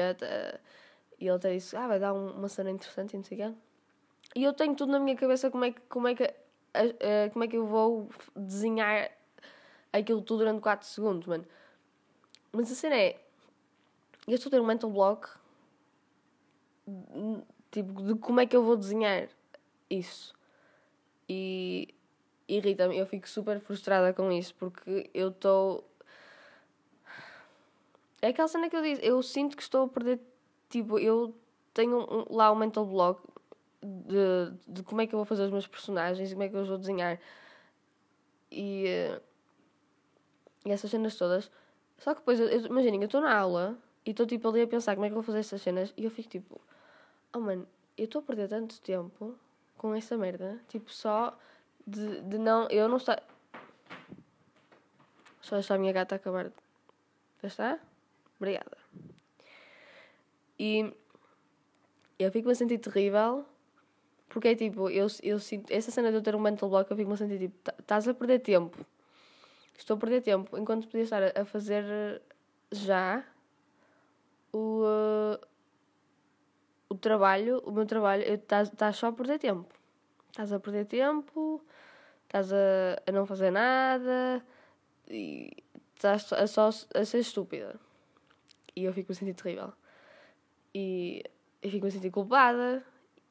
e 1.20 1.26
ele 1.28 1.36
até 1.36 1.54
disse, 1.54 1.76
ah, 1.78 1.88
vai 1.88 2.00
dar 2.00 2.14
uma 2.14 2.50
cena 2.50 2.70
interessante 2.70 3.14
e 3.14 3.18
não 3.18 3.24
sei 3.24 3.38
o 3.38 3.42
quê. 3.42 3.58
E 4.36 4.44
eu 4.44 4.52
tenho 4.54 4.76
tudo 4.76 4.92
na 4.92 5.00
minha 5.00 5.16
cabeça 5.16 5.50
como 5.50 5.64
é 5.64 5.72
que, 5.72 5.80
como 5.82 6.08
é 6.08 6.16
que, 6.16 6.34
como 7.32 7.46
é 7.46 7.48
que 7.48 7.56
eu 7.56 7.66
vou 7.66 8.10
desenhar 8.36 9.10
aquilo 9.94 10.22
tudo 10.22 10.40
durante 10.40 10.62
4 10.62 10.86
segundos, 10.86 11.28
mano. 11.28 11.46
Mas 12.52 12.72
a 12.72 12.76
cena 12.76 12.96
é, 12.96 13.20
eu 14.28 14.36
estou 14.36 14.50
a 14.50 14.52
ter 14.52 14.60
um 14.60 14.66
mental 14.66 14.90
block 14.92 15.30
tipo, 17.78 18.02
de 18.02 18.16
como 18.16 18.40
é 18.40 18.46
que 18.48 18.56
eu 18.56 18.64
vou 18.64 18.76
desenhar 18.76 19.28
isso. 19.88 20.34
E 21.30 21.94
irrita-me, 22.48 22.98
eu 22.98 23.06
fico 23.06 23.30
super 23.30 23.60
frustrada 23.60 24.12
com 24.14 24.32
isso, 24.32 24.56
porque 24.56 25.10
eu 25.14 25.30
estou. 25.30 25.88
É 28.20 28.30
aquela 28.30 28.48
cena 28.48 28.68
que 28.68 28.76
eu 28.76 28.82
disse, 28.82 29.06
eu 29.06 29.22
sinto 29.22 29.56
que 29.56 29.62
estou 29.62 29.86
a 29.86 29.88
perder. 29.88 30.20
Tipo, 30.70 30.98
eu 30.98 31.36
tenho 31.72 32.00
um, 32.00 32.36
lá 32.36 32.52
um 32.52 32.56
mental 32.56 32.86
block 32.86 33.22
de, 33.84 34.54
de 34.68 34.84
como 34.84 35.02
é 35.02 35.08
que 35.08 35.14
eu 35.14 35.20
vou 35.20 35.26
fazer 35.26 35.44
os 35.44 35.52
meus 35.52 35.68
personagens, 35.68 36.32
como 36.32 36.44
é 36.44 36.50
que 36.50 36.56
eu 36.56 36.62
os 36.62 36.68
vou 36.68 36.80
desenhar. 36.80 37.20
E, 38.52 38.86
e 40.66 40.72
essas 40.72 40.90
cenas 40.90 41.16
todas. 41.16 41.52
Só 42.00 42.14
que 42.16 42.22
depois, 42.22 42.40
imaginem, 42.66 43.02
eu 43.02 43.06
estou 43.06 43.22
na 43.22 43.38
aula 43.38 43.78
e 44.04 44.12
estou 44.12 44.26
tipo 44.26 44.50
ali 44.50 44.62
a 44.62 44.68
pensar 44.68 44.96
como 44.96 45.06
é 45.06 45.10
que 45.10 45.14
eu 45.14 45.22
vou 45.22 45.24
fazer 45.24 45.40
essas 45.40 45.62
cenas 45.62 45.94
e 45.96 46.06
eu 46.06 46.12
fico 46.12 46.30
tipo, 46.30 46.62
oh 47.38 47.42
mano, 47.42 47.68
eu 47.98 48.06
estou 48.06 48.20
a 48.20 48.24
perder 48.24 48.50
tanto 48.50 48.82
tempo 48.82 49.36
com 49.78 49.94
essa 49.94 50.18
merda, 50.18 50.60
tipo, 50.68 50.92
só 50.92 51.38
de, 51.86 52.22
de 52.22 52.38
não. 52.38 52.68
Eu 52.70 52.90
não 52.90 52.98
estar. 52.98 53.24
Só 55.42 55.56
deixar 55.56 55.76
a 55.76 55.78
minha 55.78 55.94
gata 55.94 56.16
acabar. 56.16 56.52
Já 57.42 57.48
está? 57.48 57.80
Obrigada. 58.38 58.78
E 60.60 60.94
eu 62.20 62.32
fico-me 62.32 62.52
a 62.52 62.56
sentir 62.56 62.80
terrível 62.80 63.46
porque 64.28 64.50
é 64.50 64.56
tipo, 64.56 64.90
eu, 64.90 65.08
eu 65.24 65.40
sinto. 65.40 65.72
Essa 65.72 65.92
cena 65.92 66.10
de 66.10 66.18
eu 66.18 66.22
ter 66.22 66.36
um 66.36 66.40
mental 66.40 66.70
block, 66.70 66.90
eu 66.92 66.98
fico-me 66.98 67.14
a 67.14 67.18
sentir 67.18 67.40
tipo, 67.40 67.72
estás 67.80 68.08
a 68.08 68.14
perder 68.14 68.40
tempo. 68.40 68.86
Estou 69.78 69.96
a 69.96 70.00
perder 70.00 70.22
tempo 70.22 70.58
enquanto 70.58 70.88
podia 70.88 71.04
estar 71.04 71.24
a 71.24 71.46
fazer 71.46 72.22
já 72.72 73.24
o. 74.52 74.84
Uh, 74.84 75.47
o 76.90 76.96
trabalho, 76.96 77.62
o 77.66 77.72
meu 77.72 77.86
trabalho, 77.86 78.24
estás 78.24 78.70
tá 78.70 78.92
só 78.94 79.08
a 79.08 79.14
perder 79.14 79.40
tempo. 79.40 79.68
Estás 80.30 80.52
a 80.54 80.60
perder 80.60 80.86
tempo, 80.86 81.62
estás 82.26 82.54
a, 82.54 83.02
a 83.06 83.12
não 83.12 83.26
fazer 83.26 83.52
nada 83.52 84.44
e 85.10 85.52
estás 85.96 86.32
a, 86.34 86.48
só 86.48 86.70
a 86.70 87.06
ser 87.06 87.20
estúpida. 87.20 87.76
E 88.76 88.84
eu 88.84 88.94
fico 88.94 89.12
me 89.12 89.16
sentir 89.16 89.34
terrível. 89.34 89.74
E 90.74 91.24
eu 91.62 91.72
fico 91.72 91.86
me 91.86 91.92
sentir 91.92 92.12
culpada. 92.12 92.84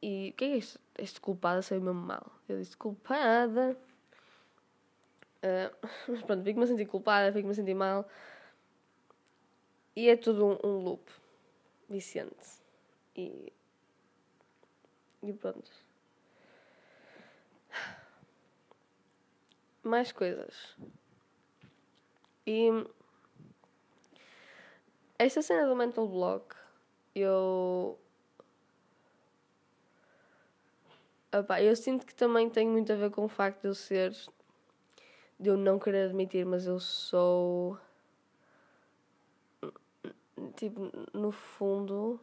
E 0.03 0.31
o 0.31 0.37
que 0.37 0.45
é 0.45 0.57
isto? 0.57 0.81
Este 0.99 1.21
culpada 1.21 1.63
saiu 1.63 1.81
mesmo 1.81 2.01
mal. 2.01 2.33
Eu 2.49 2.59
disse 2.59 2.77
culpada. 2.77 3.77
Uh, 5.43 5.89
mas 6.09 6.23
pronto, 6.23 6.43
fico-me 6.43 6.65
a 6.65 6.67
sentir 6.67 6.87
culpada, 6.87 7.33
fico-me 7.33 7.53
a 7.53 7.55
sentir 7.55 7.75
mal. 7.75 8.09
E 9.95 10.09
é 10.09 10.17
tudo 10.17 10.45
um, 10.45 10.59
um 10.69 10.79
loop 10.79 11.09
viciante. 11.89 12.66
E, 13.17 13.53
e 15.23 15.33
pronto. 15.33 15.71
Mais 19.83 20.13
coisas. 20.13 20.77
E 22.47 22.69
esta 25.19 25.43
cena 25.43 25.67
do 25.67 25.75
mental 25.77 26.07
block, 26.09 26.55
eu. 27.15 27.99
Opa, 31.33 31.61
eu 31.63 31.75
sinto 31.77 32.07
que 32.07 32.15
também 32.15 32.49
tem 32.51 32.69
muito 32.69 32.93
a 32.93 32.97
ver 32.97 33.11
com 33.11 33.25
o 33.25 33.29
facto 33.29 33.63
de 33.63 33.69
eu 33.69 33.75
ser. 33.75 34.13
de 35.39 35.49
eu 35.51 35.57
não 35.57 35.79
querer 35.79 36.07
admitir, 36.07 36.45
mas 36.45 36.67
eu 36.67 36.79
sou. 36.81 37.79
Tipo, 40.57 40.91
no 41.13 41.31
fundo. 41.33 42.21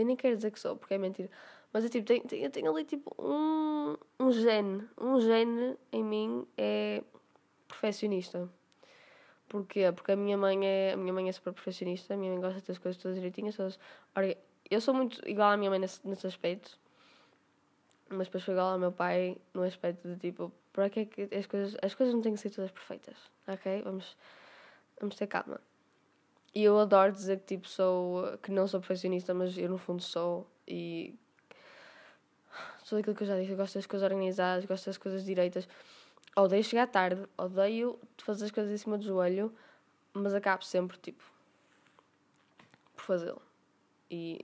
Eu 0.00 0.06
nem 0.06 0.16
quero 0.16 0.36
dizer 0.36 0.50
que 0.50 0.60
sou, 0.60 0.76
porque 0.76 0.94
é 0.94 0.98
mentira. 0.98 1.30
Mas 1.72 1.84
eu, 1.84 1.90
tipo, 1.90 2.06
tenho, 2.06 2.24
eu 2.32 2.50
tenho 2.50 2.70
ali 2.70 2.84
tipo 2.84 3.14
um, 3.18 3.96
um 4.18 4.32
gene. 4.32 4.88
Um 4.98 5.20
gene 5.20 5.76
em 5.92 6.04
mim 6.04 6.46
é 6.56 7.02
perfeccionista. 7.68 8.48
Porquê? 9.48 9.90
Porque 9.92 10.12
a 10.12 10.16
minha 10.16 10.36
mãe 10.36 10.66
é, 10.66 10.92
a 10.92 10.96
minha 10.96 11.12
mãe 11.12 11.28
é 11.28 11.32
super 11.32 11.52
perfeccionista, 11.52 12.14
a 12.14 12.16
minha 12.16 12.32
mãe 12.32 12.40
gosta 12.40 12.60
de 12.60 12.66
ter 12.66 12.72
as 12.72 12.78
coisas 12.78 13.00
todas 13.00 13.16
direitinhas. 13.16 13.56
Todas... 13.56 13.78
Ora, 14.14 14.36
eu 14.70 14.80
sou 14.80 14.94
muito 14.94 15.20
igual 15.28 15.50
à 15.50 15.56
minha 15.56 15.70
mãe 15.70 15.78
nesse, 15.78 16.00
nesse 16.06 16.26
aspecto, 16.26 16.78
mas 18.08 18.26
depois 18.26 18.42
sou 18.44 18.54
igual 18.54 18.72
ao 18.72 18.78
meu 18.78 18.92
pai 18.92 19.36
no 19.54 19.62
aspecto 19.62 20.08
de 20.08 20.16
tipo, 20.16 20.52
para 20.72 20.90
que 20.90 21.00
é 21.00 21.04
que 21.04 21.34
as 21.34 21.46
coisas, 21.46 21.76
as 21.82 21.94
coisas 21.94 22.14
não 22.14 22.22
têm 22.22 22.34
que 22.34 22.40
ser 22.40 22.50
todas 22.50 22.70
perfeitas, 22.70 23.16
ok? 23.46 23.82
Vamos, 23.82 24.16
vamos 25.00 25.16
ter 25.16 25.26
calma. 25.26 25.60
E 26.56 26.64
eu 26.64 26.78
adoro 26.78 27.12
dizer 27.12 27.40
que 27.40 27.44
tipo 27.44 27.68
sou 27.68 28.38
que 28.38 28.50
não 28.50 28.66
sou 28.66 28.80
perfeccionista, 28.80 29.34
mas 29.34 29.58
eu 29.58 29.68
no 29.68 29.76
fundo 29.76 30.02
sou 30.02 30.50
e 30.66 31.14
sou 32.82 32.98
aquilo 32.98 33.14
que 33.14 33.24
eu 33.24 33.26
já 33.26 33.38
disse, 33.38 33.50
eu 33.50 33.58
gosto 33.58 33.74
das 33.74 33.84
coisas 33.84 34.10
organizadas, 34.10 34.64
gosto 34.64 34.86
das 34.86 34.96
coisas 34.96 35.22
direitas. 35.22 35.68
Odeio 36.34 36.64
chegar 36.64 36.86
tarde, 36.86 37.22
odeio 37.36 37.98
fazer 38.24 38.46
as 38.46 38.50
coisas 38.50 38.72
em 38.72 38.76
cima 38.78 38.96
do 38.96 39.04
joelho, 39.04 39.54
mas 40.14 40.32
acabo 40.32 40.64
sempre 40.64 40.96
tipo 40.96 41.22
por 42.94 43.04
fazê-lo. 43.04 43.42
E 44.10 44.42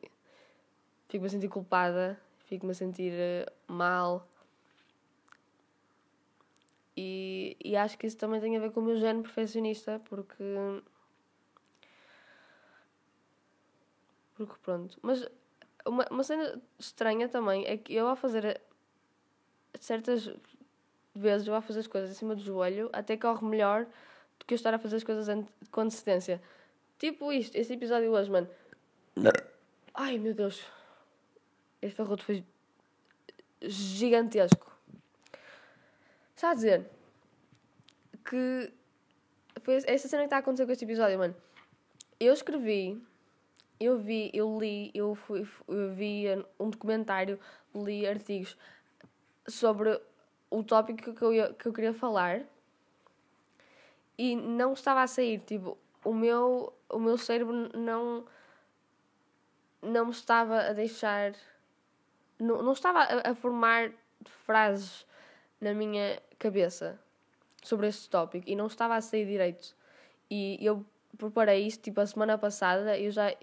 fico-me 1.06 1.28
a 1.28 1.30
sentir 1.30 1.48
culpada, 1.48 2.20
fico-me 2.44 2.72
a 2.72 2.74
sentir 2.74 3.14
uh, 3.14 3.72
mal. 3.72 4.28
E, 6.94 7.56
e 7.64 7.74
acho 7.74 7.96
que 7.96 8.06
isso 8.06 8.18
também 8.18 8.38
tem 8.38 8.54
a 8.54 8.60
ver 8.60 8.70
com 8.70 8.80
o 8.80 8.82
meu 8.82 8.98
género 8.98 9.22
perfeccionista, 9.22 9.98
porque 10.04 10.44
Porque 14.46 14.60
pronto. 14.62 14.98
Mas 15.02 15.26
uma, 15.86 16.06
uma 16.10 16.24
cena 16.24 16.60
estranha 16.78 17.28
também 17.28 17.66
é 17.66 17.76
que 17.76 17.94
eu 17.94 18.08
a 18.08 18.16
fazer 18.16 18.60
certas 19.80 20.30
vezes 21.14 21.46
eu 21.46 21.54
a 21.54 21.60
fazer 21.60 21.80
as 21.80 21.86
coisas 21.86 22.10
em 22.10 22.14
cima 22.14 22.34
do 22.34 22.42
joelho 22.42 22.88
até 22.92 23.16
corre 23.16 23.44
melhor 23.46 23.86
do 24.38 24.46
que 24.46 24.54
eu 24.54 24.56
estar 24.56 24.72
a 24.72 24.78
fazer 24.78 24.96
as 24.96 25.04
coisas 25.04 25.26
com 25.70 25.80
antecedência. 25.80 26.40
Tipo 26.98 27.32
isto, 27.32 27.56
este 27.56 27.74
episódio 27.74 28.10
hoje, 28.12 28.30
mano. 28.30 28.48
Ai 29.94 30.18
meu 30.18 30.34
Deus. 30.34 30.64
Este 31.80 32.00
arroto 32.00 32.24
foi 32.24 32.44
gigantesco. 33.60 34.70
Está 36.34 36.50
a 36.50 36.54
dizer 36.54 36.88
que 38.24 38.72
foi 39.62 39.74
essa 39.86 40.08
cena 40.08 40.22
que 40.22 40.26
está 40.26 40.36
a 40.36 40.40
acontecer 40.40 40.66
com 40.66 40.72
este 40.72 40.84
episódio, 40.84 41.18
mano. 41.18 41.36
Eu 42.18 42.32
escrevi 42.32 43.02
eu 43.84 43.98
vi, 43.98 44.30
eu 44.32 44.58
li, 44.58 44.90
eu, 44.94 45.14
fui, 45.14 45.46
eu 45.68 45.90
vi 45.92 46.24
um 46.58 46.70
documentário, 46.70 47.38
li 47.74 48.06
artigos 48.06 48.56
sobre 49.46 50.00
o 50.50 50.62
tópico 50.62 51.12
que 51.14 51.22
eu, 51.22 51.54
que 51.54 51.66
eu 51.66 51.72
queria 51.72 51.94
falar 51.94 52.42
e 54.16 54.36
não 54.36 54.72
estava 54.72 55.02
a 55.02 55.06
sair, 55.06 55.40
tipo, 55.40 55.76
o 56.04 56.12
meu, 56.12 56.72
o 56.88 56.98
meu 56.98 57.16
cérebro 57.16 57.76
não 57.76 58.24
não 59.80 60.06
me 60.06 60.12
estava 60.12 60.60
a 60.60 60.72
deixar 60.72 61.32
não, 62.38 62.62
não 62.62 62.72
estava 62.72 63.00
a, 63.00 63.30
a 63.30 63.34
formar 63.34 63.90
frases 64.24 65.04
na 65.60 65.74
minha 65.74 66.20
cabeça 66.38 66.98
sobre 67.62 67.88
este 67.88 68.08
tópico 68.08 68.48
e 68.48 68.56
não 68.56 68.66
estava 68.66 68.96
a 68.96 69.00
sair 69.00 69.26
direito. 69.26 69.74
E 70.30 70.58
eu 70.60 70.84
preparei 71.16 71.66
isto, 71.66 71.82
tipo, 71.82 72.00
a 72.00 72.06
semana 72.06 72.36
passada, 72.36 72.98
eu 72.98 73.10
já, 73.10 73.34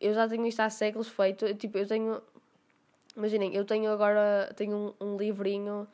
eu 0.00 0.14
já 0.14 0.28
tenho 0.28 0.46
isto 0.46 0.60
há 0.60 0.70
séculos 0.70 1.08
feito, 1.08 1.54
tipo, 1.54 1.78
eu 1.78 1.86
tenho, 1.86 2.22
imaginem, 3.16 3.54
eu 3.54 3.64
tenho 3.64 3.90
agora, 3.90 4.52
tenho 4.56 4.94
um, 5.00 5.06
um 5.06 5.16
livrinho 5.16 5.86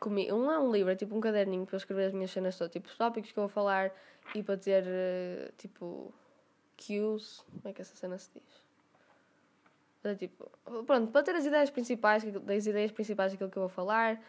comigo, 0.00 0.36
não 0.36 0.52
é 0.52 0.58
um 0.58 0.70
livro, 0.70 0.92
é 0.92 0.96
tipo 0.96 1.16
um 1.16 1.20
caderninho 1.20 1.64
para 1.66 1.76
eu 1.76 1.78
escrever 1.78 2.06
as 2.06 2.12
minhas 2.12 2.30
cenas 2.30 2.56
todas, 2.56 2.72
tipo, 2.72 2.88
os 2.88 2.96
tópicos 2.96 3.32
que 3.32 3.38
eu 3.38 3.42
vou 3.42 3.48
falar 3.48 3.92
e 4.34 4.42
para 4.42 4.56
ter, 4.56 4.84
eh, 4.86 5.50
tipo, 5.58 6.12
cues, 6.76 7.42
como 7.50 7.62
é 7.64 7.72
que 7.72 7.82
essa 7.82 7.96
cena 7.96 8.18
se 8.18 8.30
diz? 8.34 8.64
É, 10.04 10.14
tipo, 10.14 10.50
pronto, 10.86 11.10
para 11.10 11.22
ter 11.22 11.34
as 11.34 11.46
ideias 11.46 11.70
principais, 11.70 12.22
das 12.22 12.66
ideias 12.66 12.92
principais 12.92 13.32
daquilo 13.32 13.50
que 13.50 13.56
eu 13.56 13.62
vou 13.62 13.70
falar 13.70 14.22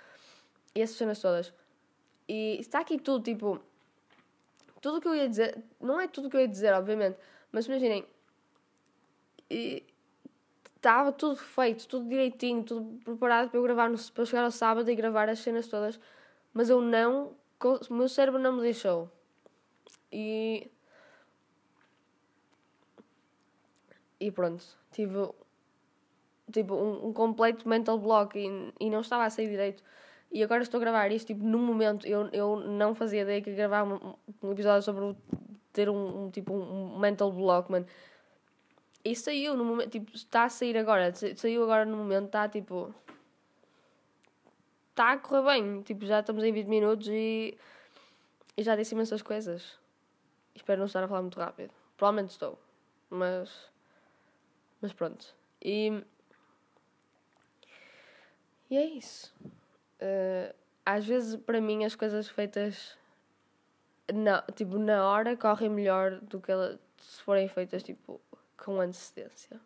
e 0.73 0.81
essas 0.81 0.95
cenas 0.95 1.19
todas. 1.19 1.53
E 2.27 2.57
está 2.59 2.79
aqui 2.79 2.97
tudo, 2.97 3.23
tipo, 3.23 3.59
tudo 4.81 5.01
que 5.01 5.07
eu 5.07 5.15
ia 5.15 5.27
dizer, 5.27 5.61
não 5.81 5.99
é 5.99 6.07
tudo 6.07 6.29
que 6.29 6.37
eu 6.37 6.41
ia 6.41 6.47
dizer, 6.47 6.73
obviamente, 6.73 7.17
mas 7.51 7.65
imaginem, 7.65 8.05
estava 9.49 11.11
tudo 11.11 11.35
feito, 11.35 11.87
tudo 11.87 12.07
direitinho, 12.07 12.63
tudo 12.63 12.99
preparado 13.03 13.49
para 13.49 13.59
eu 13.59 13.63
gravar, 13.63 13.89
no, 13.89 13.97
para 14.11 14.25
chegar 14.25 14.43
ao 14.43 14.51
sábado 14.51 14.89
e 14.89 14.95
gravar 14.95 15.29
as 15.29 15.39
cenas 15.39 15.67
todas, 15.67 15.99
mas 16.53 16.69
eu 16.69 16.81
não, 16.81 17.35
o 17.89 17.93
meu 17.93 18.07
cérebro 18.07 18.39
não 18.39 18.53
me 18.53 18.61
deixou. 18.61 19.09
E. 20.11 20.69
E 24.19 24.31
pronto, 24.31 24.63
tive 24.91 25.29
tipo 26.51 26.73
um, 26.73 27.07
um 27.07 27.13
completo 27.13 27.67
mental 27.67 27.97
block 27.97 28.37
e, 28.37 28.73
e 28.79 28.89
não 28.89 29.01
estava 29.01 29.25
a 29.25 29.29
sair 29.29 29.49
direito. 29.49 29.83
E 30.31 30.43
agora 30.43 30.63
estou 30.63 30.79
a 30.79 30.81
gravar 30.81 31.11
isto, 31.11 31.27
tipo, 31.27 31.43
num 31.43 31.59
momento, 31.59 32.05
eu, 32.07 32.27
eu 32.31 32.57
não 32.57 32.93
fazia 32.93 33.21
ideia 33.21 33.41
que 33.41 33.53
gravar 33.53 33.83
um, 33.83 34.15
um 34.43 34.51
episódio 34.51 34.81
sobre 34.81 35.15
ter 35.71 35.89
um, 35.89 36.25
um, 36.25 36.29
tipo, 36.29 36.53
um 36.53 36.97
mental 36.99 37.31
block, 37.31 37.71
mano. 37.71 37.85
E 39.05 39.15
saiu 39.15 39.55
no 39.55 39.63
momento, 39.63 39.91
tipo, 39.91 40.15
está 40.15 40.45
a 40.45 40.49
sair 40.49 40.75
agora, 40.75 41.13
saiu 41.13 41.63
agora 41.63 41.85
no 41.85 41.95
momento, 41.95 42.25
está 42.25 42.49
tipo. 42.49 42.93
Está 44.89 45.11
a 45.11 45.17
correr 45.19 45.43
bem, 45.43 45.81
tipo, 45.83 46.05
já 46.05 46.21
estamos 46.21 46.43
em 46.43 46.51
20 46.51 46.67
minutos 46.67 47.07
e, 47.09 47.55
e 48.57 48.63
já 48.63 48.75
disse 48.75 48.95
imensas 48.95 49.21
coisas. 49.21 49.77
Espero 50.55 50.79
não 50.79 50.87
estar 50.87 51.03
a 51.03 51.07
falar 51.07 51.21
muito 51.21 51.39
rápido. 51.39 51.71
Provavelmente 51.95 52.31
estou, 52.31 52.57
mas. 53.09 53.69
Mas 54.81 54.91
pronto. 54.91 55.35
E. 55.61 56.03
E 58.71 58.77
é 58.77 58.85
isso. 58.85 59.31
Uh, 60.01 60.51
às 60.83 61.05
vezes, 61.05 61.35
para 61.35 61.61
mim, 61.61 61.85
as 61.85 61.95
coisas 61.95 62.27
feitas 62.27 62.97
na, 64.11 64.41
tipo, 64.55 64.77
na 64.77 65.07
hora 65.07 65.37
correm 65.37 65.69
melhor 65.69 66.19
do 66.21 66.39
que 66.39 66.51
ela, 66.51 66.79
se 66.97 67.21
forem 67.21 67.47
feitas 67.47 67.83
tipo, 67.83 68.21
com 68.57 68.79
antecedência. 68.79 69.59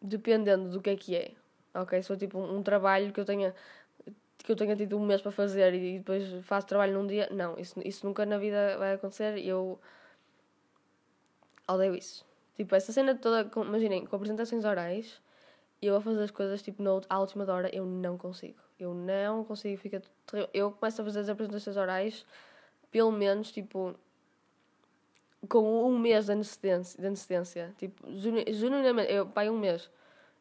Dependendo 0.00 0.70
do 0.70 0.80
que 0.80 0.90
é 0.90 0.96
que 0.96 1.16
é. 1.16 1.32
Ok? 1.74 2.00
Se 2.02 2.08
for 2.08 2.16
tipo 2.16 2.38
um, 2.38 2.62
trabalho 2.62 3.12
que 3.12 3.20
eu 3.20 3.24
tenha 3.24 3.54
que 4.38 4.52
eu 4.52 4.56
tenha 4.56 4.76
tido 4.76 4.98
um 4.98 5.06
mês 5.06 5.22
para 5.22 5.32
fazer 5.32 5.72
e 5.72 5.98
depois 5.98 6.24
faço 6.44 6.66
trabalho 6.66 6.92
num 6.92 7.06
dia. 7.06 7.28
Não, 7.30 7.58
isso, 7.58 7.80
isso 7.82 8.06
nunca 8.06 8.26
na 8.26 8.36
vida 8.36 8.76
vai 8.78 8.92
acontecer 8.92 9.38
e 9.38 9.48
eu 9.48 9.80
odeio 11.66 11.94
isso. 11.94 12.26
Tipo, 12.54 12.74
essa 12.74 12.92
cena 12.92 13.14
toda, 13.14 13.50
imaginem, 13.62 14.04
com 14.04 14.14
apresentações 14.14 14.64
orais, 14.64 15.20
eu 15.80 15.96
a 15.96 16.00
fazer 16.00 16.22
as 16.22 16.30
coisas 16.30 16.62
tipo 16.62 16.82
na 16.82 16.90
à 17.08 17.18
última 17.20 17.50
hora, 17.50 17.74
eu 17.74 17.84
não 17.84 18.18
consigo. 18.18 18.58
Eu 18.78 18.92
não 18.94 19.44
consigo, 19.44 19.78
fica 19.78 20.02
terrível. 20.26 20.50
Eu 20.52 20.70
começo 20.72 21.00
a 21.00 21.04
fazer 21.04 21.20
as 21.20 21.28
apresentações 21.28 21.76
orais, 21.76 22.26
pelo 22.90 23.12
menos 23.12 23.50
tipo 23.50 23.94
com 25.46 25.88
um 25.88 25.98
mês 25.98 26.26
de 26.26 26.32
antecedência. 26.32 27.00
De 27.00 27.06
antecedência. 27.06 27.74
Tipo, 27.78 28.04
genuinamente, 28.12 29.12
eu, 29.12 29.26
pai, 29.26 29.48
um 29.50 29.58
mês. 29.58 29.90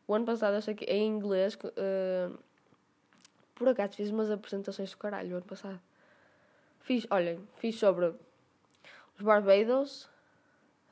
O 0.08 0.14
ano 0.14 0.26
passado 0.26 0.62
sei 0.62 0.76
que 0.76 0.86
em 0.86 1.08
inglês, 1.08 1.56
uh, 1.56 2.38
por 3.56 3.70
acaso 3.70 3.94
fiz 3.94 4.10
umas 4.10 4.30
apresentações 4.30 4.92
do 4.92 4.98
caralho 4.98 5.34
o 5.34 5.38
ano 5.38 5.46
passado. 5.46 5.80
Fiz, 6.82 7.08
olhem, 7.10 7.40
fiz 7.58 7.80
sobre 7.80 8.08
os 8.08 9.22
Barbados, 9.22 10.10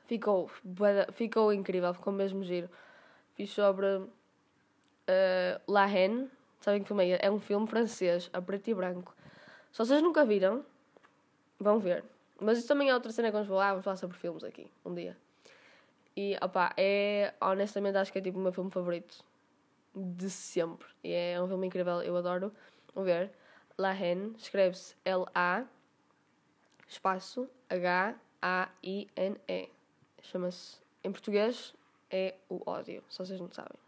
ficou, 0.06 0.50
ficou 1.12 1.52
incrível, 1.52 1.92
ficou 1.92 2.12
mesmo 2.12 2.42
giro. 2.42 2.70
Fiz 3.34 3.50
sobre 3.50 3.86
uh, 3.86 4.10
La 5.66 5.84
Haine, 5.84 6.30
sabem 6.60 6.80
que 6.80 6.86
filme 6.88 7.10
é? 7.10 7.18
É 7.26 7.30
um 7.30 7.38
filme 7.40 7.66
francês, 7.66 8.30
a 8.32 8.40
preto 8.40 8.68
e 8.68 8.74
branco. 8.74 9.14
Se 9.72 9.78
vocês 9.78 10.02
nunca 10.02 10.24
viram, 10.24 10.64
vão 11.58 11.78
ver. 11.78 12.04
Mas 12.42 12.58
isso 12.58 12.68
também 12.68 12.90
é 12.90 12.94
outra 12.94 13.12
cena 13.12 13.28
que 13.28 13.32
vamos 13.32 13.48
falar, 13.48 13.70
vamos 13.70 13.84
falar 13.84 13.96
sobre 13.96 14.18
filmes 14.18 14.42
aqui, 14.42 14.70
um 14.84 14.94
dia. 14.94 15.16
E, 16.16 16.36
opá, 16.42 16.74
é, 16.76 17.32
honestamente, 17.40 17.96
acho 17.96 18.12
que 18.12 18.18
é 18.18 18.20
tipo 18.22 18.38
o 18.38 18.42
meu 18.42 18.52
filme 18.52 18.70
favorito 18.70 19.24
de 19.94 20.28
sempre. 20.28 20.88
E 21.02 21.12
é 21.12 21.40
um 21.40 21.46
filme 21.46 21.66
incrível, 21.66 22.02
eu 22.02 22.16
adoro. 22.16 22.52
Vamos 22.94 23.08
ver. 23.08 23.30
La 23.78 23.90
Haine, 23.90 24.34
escreve-se 24.36 24.94
L-A, 25.04 25.64
espaço, 26.86 27.48
H-A-I-N-E. 27.70 28.20
Chama-se, 30.22 30.78
em 31.02 31.10
português, 31.10 31.74
é 32.10 32.34
o 32.48 32.60
ódio, 32.66 33.02
se 33.08 33.18
vocês 33.18 33.40
não 33.40 33.50
sabem. 33.50 33.78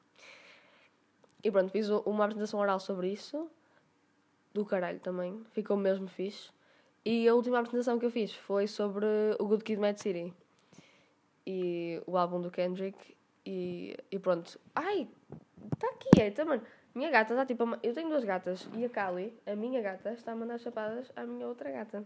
E 1.42 1.50
pronto, 1.50 1.70
fiz 1.70 1.90
uma 1.90 2.24
apresentação 2.24 2.58
oral 2.58 2.80
sobre 2.80 3.12
isso. 3.12 3.50
Do 4.54 4.64
caralho 4.64 5.00
também. 5.00 5.44
Ficou 5.52 5.76
mesmo 5.76 6.08
fixe. 6.08 6.53
E 7.04 7.28
a 7.28 7.34
última 7.34 7.58
apresentação 7.58 7.98
que 7.98 8.06
eu 8.06 8.10
fiz 8.10 8.34
foi 8.34 8.66
sobre 8.66 9.06
o 9.38 9.46
Good 9.46 9.62
Kid 9.62 9.80
Mad 9.80 9.98
City. 9.98 10.32
E 11.46 12.02
o 12.06 12.16
álbum 12.16 12.40
do 12.40 12.50
Kendrick. 12.50 13.14
E, 13.44 13.94
e 14.10 14.18
pronto. 14.18 14.58
Ai! 14.74 15.06
Está 15.74 15.92
quieta, 15.94 16.42
é, 16.42 16.44
mano. 16.44 16.62
Minha 16.94 17.10
gata 17.10 17.34
está 17.34 17.44
tipo. 17.44 17.64
Eu 17.82 17.92
tenho 17.92 18.08
duas 18.08 18.24
gatas. 18.24 18.66
E 18.74 18.84
a 18.84 18.88
Kali, 18.88 19.38
a 19.46 19.54
minha 19.54 19.82
gata, 19.82 20.12
está 20.12 20.32
a 20.32 20.36
mandar 20.36 20.58
chapadas 20.58 21.12
à 21.14 21.24
minha 21.24 21.46
outra 21.46 21.70
gata. 21.70 22.04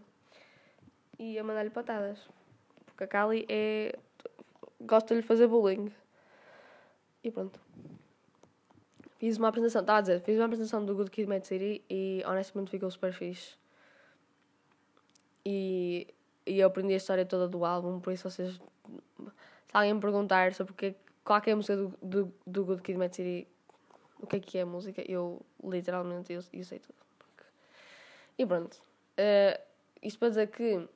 E 1.17 1.39
a 1.39 1.43
mandar-lhe 1.43 1.69
patadas. 1.69 2.19
Porque 2.85 3.05
a 3.05 3.07
Kali 3.07 3.45
é. 3.47 3.97
Gosta 4.81 5.13
de 5.13 5.21
lhe 5.21 5.27
fazer 5.27 5.47
bullying. 5.47 5.91
E 7.23 7.31
pronto. 7.31 7.59
Fiz 9.17 9.37
uma 9.37 9.49
apresentação, 9.49 9.81
estava 9.81 9.99
a 9.99 10.01
dizer, 10.01 10.21
fiz 10.21 10.37
uma 10.37 10.45
apresentação 10.45 10.85
do 10.85 10.95
Good 10.95 11.11
Kid 11.11 11.27
Mad 11.27 11.43
City 11.43 11.83
e 11.89 12.23
honestamente 12.25 12.71
ficou 12.71 12.89
super 12.89 13.11
fixe. 13.11 13.58
E, 15.51 16.07
e 16.45 16.59
eu 16.59 16.67
aprendi 16.67 16.93
a 16.93 16.97
história 16.97 17.25
toda 17.25 17.47
do 17.47 17.65
álbum, 17.65 17.99
por 17.99 18.13
isso 18.13 18.29
vocês. 18.29 18.53
Se 18.53 19.73
alguém 19.73 19.93
me 19.93 19.99
perguntar 19.99 20.53
sobre 20.53 20.73
que, 20.73 20.95
qual 21.23 21.41
é 21.45 21.51
a 21.51 21.55
música 21.55 21.75
do, 21.75 21.93
do, 22.01 22.33
do 22.45 22.65
Good 22.65 22.81
Kid 22.81 22.97
Mad 22.97 23.13
City, 23.13 23.47
o 24.19 24.27
que 24.27 24.35
é 24.35 24.39
que 24.39 24.57
é 24.57 24.61
a 24.61 24.65
música, 24.65 25.03
eu 25.09 25.41
literalmente 25.63 26.33
eu, 26.33 26.41
eu 26.53 26.63
sei 26.63 26.79
tudo. 26.79 26.95
E 28.37 28.45
pronto. 28.45 28.75
Uh, 29.17 29.59
isto 30.01 30.19
para 30.19 30.29
dizer 30.29 30.47
que 30.47 30.87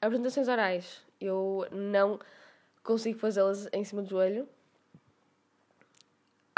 apresentações 0.00 0.48
orais 0.48 1.02
eu 1.20 1.66
não 1.72 2.18
consigo 2.84 3.18
fazê-las 3.18 3.68
em 3.72 3.82
cima 3.82 4.02
do 4.02 4.08
joelho 4.08 4.48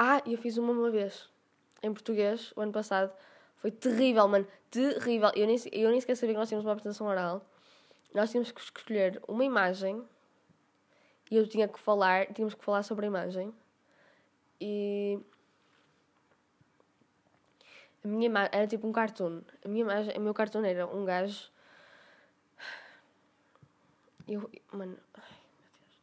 ah, 0.00 0.22
eu 0.24 0.38
fiz 0.38 0.56
uma 0.56 0.72
uma 0.72 0.90
vez. 0.90 1.28
Em 1.82 1.92
português, 1.92 2.52
o 2.54 2.60
ano 2.60 2.70
passado. 2.70 3.12
Foi 3.58 3.70
terrível, 3.70 4.26
mano. 4.28 4.46
Terrível. 4.70 5.30
Eu 5.34 5.46
nem, 5.46 5.56
eu 5.72 5.90
nem 5.90 6.00
sequer 6.00 6.16
sabia 6.16 6.34
que 6.34 6.38
nós 6.38 6.48
tínhamos 6.48 6.64
uma 6.64 6.72
apresentação 6.72 7.06
oral. 7.06 7.44
Nós 8.14 8.30
tínhamos 8.30 8.50
que 8.50 8.60
escolher 8.60 9.22
uma 9.28 9.44
imagem. 9.44 10.02
E 11.30 11.36
eu 11.36 11.46
tinha 11.48 11.68
que 11.68 11.78
falar. 11.78 12.26
Tínhamos 12.32 12.54
que 12.54 12.64
falar 12.64 12.82
sobre 12.82 13.06
a 13.06 13.08
imagem. 13.08 13.52
E... 14.60 15.18
A 18.04 18.08
minha 18.08 18.26
imagem 18.26 18.50
era 18.52 18.66
tipo 18.66 18.86
um 18.86 18.92
cartoon. 18.92 19.42
A 19.64 19.68
minha 19.68 19.82
imagem, 19.82 20.16
o 20.16 20.20
meu 20.20 20.34
cartoon 20.34 20.64
era 20.64 20.86
um 20.86 21.04
gajo... 21.04 21.50
Eu... 24.26 24.50
Mano... 24.72 24.96
Ai, 25.14 25.22
meu 25.60 25.68
Deus. 25.68 26.00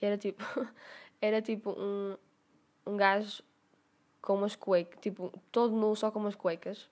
Era 0.00 0.18
tipo... 0.18 0.44
Era 1.20 1.42
tipo 1.42 1.70
um 1.70 2.16
um 2.88 2.96
gajo 2.96 3.42
com 4.22 4.34
umas 4.34 4.56
cuecas, 4.56 4.98
tipo, 5.00 5.32
todo 5.52 5.76
nu, 5.76 5.94
só 5.94 6.10
com 6.10 6.18
umas 6.18 6.34
cuecas, 6.34 6.88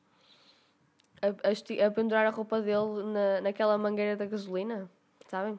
a, 1.22 1.28
a, 1.28 1.86
a 1.86 1.90
pendurar 1.90 2.26
a 2.26 2.30
roupa 2.30 2.60
dele 2.60 3.02
na, 3.12 3.40
naquela 3.40 3.76
mangueira 3.78 4.16
da 4.16 4.26
gasolina, 4.26 4.90
sabem? 5.28 5.58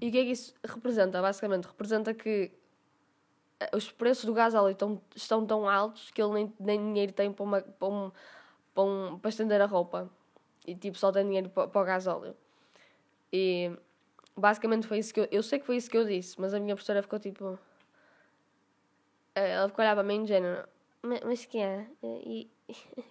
E 0.00 0.08
o 0.08 0.10
que 0.10 0.18
é 0.18 0.24
que 0.24 0.30
isso 0.30 0.54
representa? 0.64 1.22
Basicamente, 1.22 1.66
representa 1.66 2.12
que 2.12 2.50
eh, 3.60 3.70
os 3.72 3.90
preços 3.92 4.24
do 4.24 4.34
gás 4.34 4.54
óleo 4.54 4.72
estão, 4.72 5.00
estão 5.14 5.46
tão 5.46 5.68
altos 5.68 6.10
que 6.10 6.20
ele 6.20 6.32
nem, 6.32 6.52
nem 6.58 6.78
dinheiro 6.78 7.12
tem 7.12 7.32
para, 7.32 7.44
uma, 7.44 7.60
para, 7.60 7.88
um, 7.88 8.12
para, 8.74 8.82
um, 8.82 9.18
para 9.18 9.28
estender 9.28 9.60
a 9.60 9.66
roupa. 9.66 10.10
E 10.66 10.74
tipo, 10.74 10.98
só 10.98 11.12
tem 11.12 11.24
dinheiro 11.24 11.48
para, 11.50 11.68
para 11.68 11.80
o 11.80 11.84
gás 11.84 12.06
óleo. 12.06 12.36
E 13.32 13.70
basicamente 14.36 14.86
foi 14.86 14.98
isso 14.98 15.14
que 15.14 15.20
eu. 15.20 15.28
Eu 15.30 15.42
sei 15.42 15.58
que 15.58 15.66
foi 15.66 15.76
isso 15.76 15.90
que 15.90 15.96
eu 15.96 16.04
disse, 16.04 16.40
mas 16.40 16.52
a 16.52 16.60
minha 16.60 16.74
professora 16.74 17.02
ficou 17.02 17.18
tipo. 17.18 17.58
Eh, 19.34 19.52
ela 19.52 19.68
ficou 19.68 19.84
olhar 19.84 19.94
para 19.94 20.02
mim 20.02 20.26
género, 20.26 20.68
mas 21.02 21.44
que 21.44 21.58
é? 21.58 21.88
E 22.02 22.48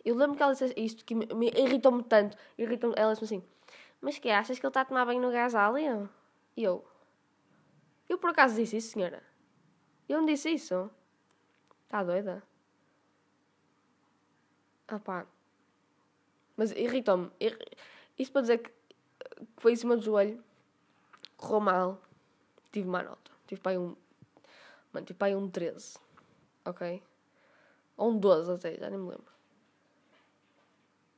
eu 0.06 0.16
lembro 0.16 0.38
que 0.38 0.44
ela 0.44 0.54
disse 0.54 0.74
isto 0.78 1.04
que 1.04 1.14
me, 1.14 1.26
me 1.28 1.48
irritou-me 1.50 2.04
tanto. 2.04 2.38
Irritou 2.58 2.94
ela 2.96 3.12
disse 3.14 3.26
assim: 3.26 3.44
Mas 4.00 4.18
que 4.18 4.30
achas 4.30 4.58
que 4.58 4.66
ele 4.66 4.70
está 4.70 4.82
a 4.82 4.86
tomar 4.86 5.06
banho 5.06 5.22
no 5.22 5.32
gás 5.32 5.54
ali? 5.54 5.84
E 6.56 6.64
eu: 6.64 6.86
Eu 8.08 8.18
por 8.18 8.30
acaso 8.30 8.56
disse 8.56 8.78
isso, 8.78 8.94
senhora? 8.94 9.22
Eu 10.08 10.20
não 10.20 10.26
disse 10.26 10.50
isso. 10.50 10.90
Está 11.84 12.02
doida? 12.04 12.42
Ah 14.88 15.00
pá. 15.00 15.26
Mas 16.56 16.72
irritou-me. 16.72 17.30
Isto 18.18 18.32
para 18.32 18.42
dizer 18.42 18.58
que 18.60 18.72
foi 19.58 19.74
em 19.74 19.76
cima 19.76 19.98
do 19.98 20.02
joelho, 20.02 20.42
correu 21.36 21.60
mal, 21.60 22.02
tive 22.72 22.88
má 22.88 23.04
nota. 23.04 23.32
Tive 23.48 23.60
para 23.60 23.74
aí 23.74 23.78
um. 23.78 23.96
Mano, 24.94 25.06
tive 25.06 25.20
para 25.20 25.28
aí 25.28 25.36
um 25.36 25.50
13. 25.50 25.98
Ok? 26.66 27.02
Ou 28.02 28.10
um 28.10 28.18
12 28.18 28.52
até, 28.52 28.76
já 28.78 28.90
nem 28.90 28.98
me 28.98 29.12
lembro. 29.12 29.32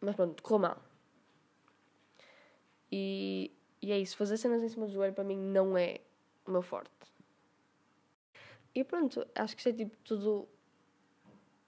Mas 0.02 0.18
pronto, 0.18 0.44
correu 0.44 0.60
mal. 0.60 0.78
E, 2.92 3.54
e 3.82 3.94
é 3.94 3.98
isso, 3.98 4.18
fazer 4.18 4.36
cenas 4.36 4.62
em 4.62 4.68
cima 4.68 4.86
do 4.86 4.92
joelho 4.92 5.14
para 5.14 5.24
mim 5.24 5.38
não 5.38 5.78
é 5.78 6.02
o 6.46 6.52
meu 6.52 6.62
forte. 6.62 6.92
E 8.76 8.84
pronto, 8.84 9.26
acho 9.34 9.56
que 9.56 9.62
isso 9.62 9.70
é 9.70 9.72
tipo 9.74 9.96
tudo 10.04 10.46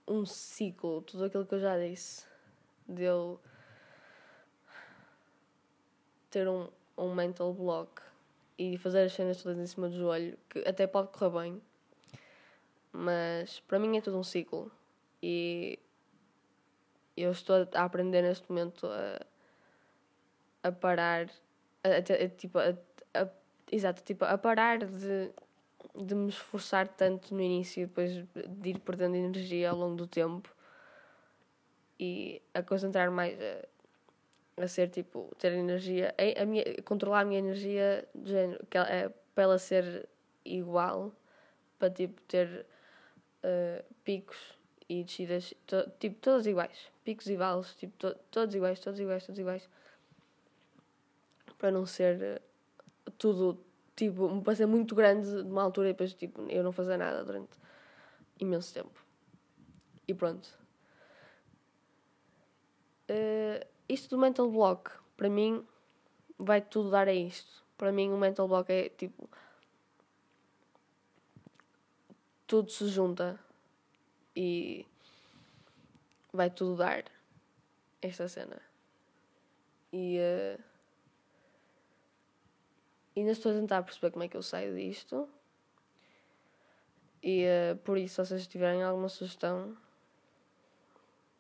um 0.06 0.26
ciclo, 0.26 1.02
tudo 1.04 1.24
aquilo 1.24 1.46
que 1.46 1.56
eu 1.56 1.60
já 1.62 1.80
disse. 1.80 2.26
De 2.86 3.04
eu 3.04 3.40
ter 6.30 6.46
um, 6.50 6.68
um 6.98 7.16
mental 7.16 7.54
block 7.54 8.02
e 8.58 8.78
fazer 8.78 9.04
as 9.04 9.14
cenas 9.14 9.42
todas 9.42 9.58
em 9.58 9.66
cima 9.66 9.88
do 9.88 9.96
joelho, 9.96 10.38
que 10.50 10.60
até 10.68 10.86
pode 10.86 11.08
correr 11.08 11.30
bem, 11.30 11.62
mas 12.92 13.62
para 13.62 13.80
mim 13.80 13.96
é 13.96 14.02
tudo 14.02 14.18
um 14.18 14.24
ciclo. 14.24 14.70
E 15.28 15.80
eu 17.18 17.32
estou 17.32 17.68
a 17.74 17.84
aprender 17.84 18.22
neste 18.22 18.48
momento 18.48 18.86
a 18.88 19.26
a 20.66 20.72
parar, 20.72 21.30
a, 21.84 22.28
tipo, 22.30 22.58
a, 22.58 22.76
a, 23.14 23.30
exato, 23.72 24.02
tipo, 24.04 24.26
a 24.26 24.36
parar 24.36 24.80
de, 24.80 25.32
de 25.96 26.16
me 26.16 26.30
esforçar 26.30 26.88
tanto 26.88 27.36
no 27.36 27.42
início 27.42 27.84
e 27.84 27.86
depois 27.86 28.12
de 28.14 28.70
ir 28.70 28.80
perdendo 28.80 29.16
energia 29.16 29.70
ao 29.70 29.78
longo 29.78 29.96
do 29.96 30.08
tempo 30.08 30.50
e 32.00 32.42
a 32.52 32.64
concentrar 32.64 33.12
mais 33.12 33.38
a, 33.40 34.64
a 34.64 34.68
ser 34.68 34.90
tipo, 34.90 35.32
ter 35.38 35.54
energia, 35.54 36.16
a, 36.18 36.42
a 36.42 36.46
minha, 36.48 36.64
controlar 36.84 37.22
a 37.22 37.26
minha 37.26 37.40
energia 37.40 38.08
de 38.16 38.32
género, 38.32 38.66
que 38.66 38.78
é, 38.80 39.10
para 39.36 39.44
ela 39.44 39.60
ser 39.60 40.10
igual, 40.44 41.12
para 41.78 41.92
tipo 41.92 42.20
ter 42.24 42.66
uh, 43.44 43.86
picos 44.04 44.55
e 44.88 45.04
descidas, 45.04 45.54
to, 45.66 45.90
tipo, 46.00 46.20
todas 46.22 46.46
iguais, 46.46 46.92
picos 47.04 47.28
e 47.28 47.36
vales, 47.36 47.74
tipo, 47.76 47.94
to, 47.98 48.16
todos 48.30 48.54
iguais, 48.54 48.80
todos 48.80 49.00
iguais, 49.00 49.26
todos 49.26 49.40
iguais 49.40 49.68
para 51.58 51.72
não 51.72 51.86
ser 51.86 52.22
eh, 52.22 52.42
tudo, 53.18 53.60
tipo, 53.96 54.42
para 54.42 54.56
ser 54.56 54.66
muito 54.66 54.94
grande 54.94 55.44
de 55.44 55.50
uma 55.50 55.64
altura 55.64 55.90
e 55.90 55.94
depois, 55.94 56.14
tipo, 56.14 56.42
eu 56.50 56.64
não 56.64 56.72
fazer 56.72 56.98
nada 56.98 57.24
durante 57.24 57.58
imenso 58.40 58.74
tempo. 58.74 59.04
E 60.08 60.14
pronto. 60.14 60.48
Uh, 63.10 63.66
isto 63.88 64.16
do 64.16 64.20
mental 64.20 64.50
block, 64.50 64.92
para 65.16 65.30
mim, 65.30 65.66
vai 66.38 66.62
tudo 66.62 66.92
dar 66.92 67.08
a 67.08 67.14
isto. 67.14 67.64
Para 67.78 67.92
mim, 67.92 68.12
o 68.12 68.18
mental 68.18 68.48
block 68.48 68.70
é 68.72 68.90
tipo. 68.90 69.30
Tudo 72.48 72.70
se 72.70 72.88
junta 72.90 73.40
e 74.36 74.86
vai 76.34 76.50
tudo 76.50 76.78
dar 76.78 77.06
esta 78.02 78.28
cena. 78.28 78.62
E. 79.92 80.18
Uh, 80.20 80.76
ainda 83.16 83.32
estou 83.32 83.52
a 83.52 83.56
tentar 83.56 83.84
perceber 83.84 84.12
como 84.12 84.24
é 84.24 84.28
que 84.28 84.36
eu 84.36 84.44
saio 84.44 84.76
disto. 84.76 85.30
E 87.24 87.46
uh, 87.46 87.78
por 87.78 87.98
isso, 87.98 88.16
se 88.16 88.30
vocês 88.30 88.48
tiverem 88.48 88.84
alguma 88.84 89.10
sugestão, 89.10 89.76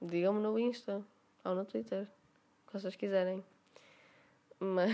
digam-me 0.01 0.41
no 0.41 0.57
Insta 0.57 1.03
ou 1.43 1.53
no 1.53 1.65
Twitter, 1.65 2.07
o 2.63 2.67
que 2.67 2.79
vocês 2.79 2.95
quiserem. 2.95 3.43
Mas. 4.59 4.91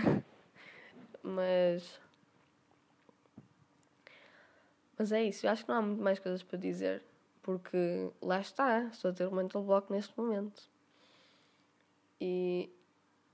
Mas. 1.22 2.00
Mas 4.98 5.10
é 5.10 5.24
isso, 5.24 5.46
eu 5.46 5.50
acho 5.50 5.64
que 5.64 5.68
não 5.68 5.78
há 5.78 5.82
muito 5.82 6.02
mais 6.02 6.18
coisas 6.18 6.42
para 6.42 6.58
dizer, 6.58 7.02
porque 7.42 8.10
lá 8.20 8.40
está, 8.40 8.84
estou 8.84 9.10
a 9.10 9.14
ter 9.14 9.26
um 9.26 9.34
mental 9.34 9.62
block 9.62 9.90
neste 9.90 10.16
momento. 10.18 10.62
E 12.20 12.70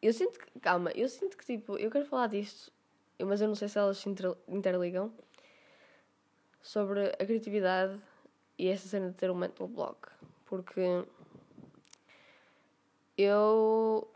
eu 0.01 0.13
sinto 0.13 0.39
que, 0.39 0.59
calma, 0.61 0.91
eu 0.93 1.09
sinto 1.09 1.37
que 1.37 1.45
tipo, 1.45 1.77
eu 1.77 1.91
quero 1.91 2.07
falar 2.07 2.29
disto 2.29 2.73
mas 3.25 3.41
eu 3.41 3.49
não 3.49 3.55
sei 3.55 3.69
se 3.69 3.79
elas 3.79 3.99
se 3.99 4.09
interligam, 4.49 5.13
sobre 6.63 7.09
a 7.09 7.27
criatividade 7.27 8.01
e 8.57 8.69
essa 8.69 8.87
cena 8.87 9.09
de 9.09 9.15
ter 9.15 9.31
um 9.31 9.35
mental 9.35 9.67
block. 9.67 10.09
Porque 10.45 11.05
eu 13.17 14.09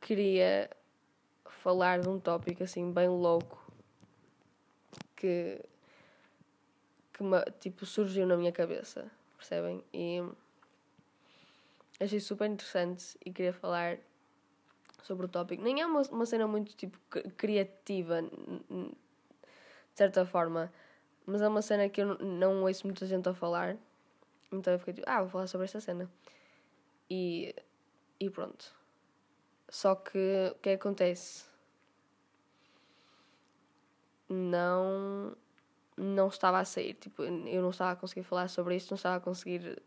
queria 0.00 0.70
falar 1.44 2.00
de 2.00 2.08
um 2.08 2.18
tópico 2.18 2.62
assim 2.64 2.90
bem 2.92 3.08
louco 3.08 3.60
que, 5.14 5.62
que 7.20 7.52
tipo, 7.60 7.84
surgiu 7.84 8.26
na 8.26 8.36
minha 8.36 8.52
cabeça, 8.52 9.10
percebem? 9.36 9.84
E 9.92 10.22
achei 11.98 12.20
super 12.20 12.48
interessante 12.48 13.18
e 13.24 13.32
queria 13.32 13.52
falar 13.52 13.98
sobre 15.02 15.26
o 15.26 15.28
tópico. 15.28 15.62
Nem 15.62 15.80
é 15.80 15.86
uma, 15.86 16.02
uma 16.02 16.26
cena 16.26 16.46
muito 16.46 16.74
tipo 16.74 16.98
criativa, 17.36 18.22
de 18.22 18.96
certa 19.94 20.24
forma, 20.24 20.72
mas 21.26 21.42
é 21.42 21.48
uma 21.48 21.62
cena 21.62 21.88
que 21.88 22.00
eu 22.00 22.18
não 22.18 22.62
ouço 22.62 22.86
muita 22.86 23.06
gente 23.06 23.28
a 23.28 23.34
falar. 23.34 23.76
Então 24.50 24.72
eu 24.72 24.78
fiquei 24.78 24.94
tipo, 24.94 25.08
ah, 25.08 25.20
vou 25.20 25.30
falar 25.30 25.46
sobre 25.46 25.66
esta 25.66 25.80
cena. 25.80 26.10
E, 27.08 27.54
e 28.18 28.30
pronto. 28.30 28.74
Só 29.68 29.94
que 29.94 30.50
o 30.52 30.58
que 30.60 30.70
acontece? 30.70 31.44
Não 34.28 35.36
não 36.00 36.28
estava 36.28 36.58
a 36.58 36.64
sair, 36.64 36.94
tipo, 36.94 37.22
eu 37.22 37.62
não 37.62 37.70
estava 37.70 37.92
a 37.92 37.96
conseguir 37.96 38.22
falar 38.22 38.48
sobre 38.48 38.76
isto, 38.76 38.90
não 38.90 38.96
estava 38.96 39.16
a 39.16 39.20
conseguir 39.20 39.80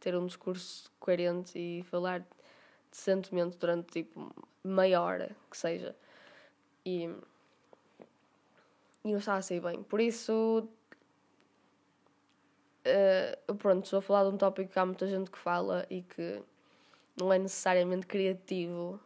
ter 0.00 0.14
um 0.16 0.26
discurso 0.26 0.90
coerente 1.00 1.58
e 1.58 1.82
falar 1.84 2.24
decentemente 2.90 3.56
durante 3.56 4.02
tipo 4.02 4.32
meia 4.62 5.00
hora 5.00 5.36
que 5.50 5.56
seja. 5.56 5.96
E, 6.84 7.04
e 9.04 9.10
não 9.10 9.18
estava 9.18 9.38
a 9.38 9.42
sair 9.42 9.60
bem. 9.60 9.82
Por 9.82 10.00
isso, 10.00 10.68
uh, 12.86 13.54
pronto, 13.54 13.84
estou 13.84 13.98
a 13.98 14.02
falar 14.02 14.24
de 14.28 14.34
um 14.34 14.38
tópico 14.38 14.72
que 14.72 14.78
há 14.78 14.86
muita 14.86 15.06
gente 15.06 15.30
que 15.30 15.38
fala 15.38 15.86
e 15.90 16.02
que 16.02 16.42
não 17.16 17.32
é 17.32 17.38
necessariamente 17.38 18.06
criativo. 18.06 19.00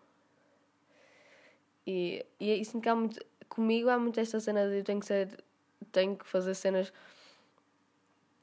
E, 1.86 2.24
e 2.38 2.50
é 2.50 2.56
isso 2.56 2.80
que 2.80 2.88
há 2.88 2.94
muito. 2.94 3.24
Comigo 3.48 3.88
há 3.88 3.98
muito 3.98 4.18
esta 4.18 4.40
cena 4.40 4.68
de 4.68 4.78
eu 4.78 4.84
tenho 4.84 5.00
que 5.00 5.06
ser. 5.06 5.42
Tenho 5.90 6.16
que 6.16 6.26
fazer 6.26 6.54
cenas 6.54 6.92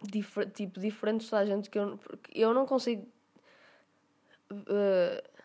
difer, 0.02 0.49
tipo, 0.52 0.80
diferentes 0.80 1.25
de 1.25 1.32
toda 1.32 1.41
a 1.41 1.45
gente 1.45 1.69
que 1.69 1.78
eu, 1.78 1.99
eu 2.34 2.54
não 2.54 2.65
consigo. 2.65 3.08
Uh, 4.52 5.39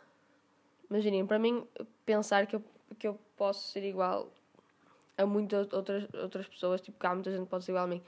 Imaginem, 0.90 1.26
para 1.26 1.38
mim, 1.38 1.66
pensar 2.04 2.46
que 2.46 2.56
eu, 2.56 2.64
que 2.98 3.08
eu 3.08 3.18
posso 3.36 3.68
ser 3.68 3.84
igual 3.84 4.30
a 5.16 5.26
muitas 5.26 5.72
outras, 5.72 6.06
outras 6.14 6.46
pessoas, 6.46 6.80
tipo, 6.80 6.98
que 6.98 7.06
há 7.06 7.14
muita 7.14 7.30
gente 7.30 7.44
que 7.44 7.50
pode 7.50 7.64
ser 7.64 7.72
igual 7.72 7.84
a 7.84 7.88
mim, 7.88 8.02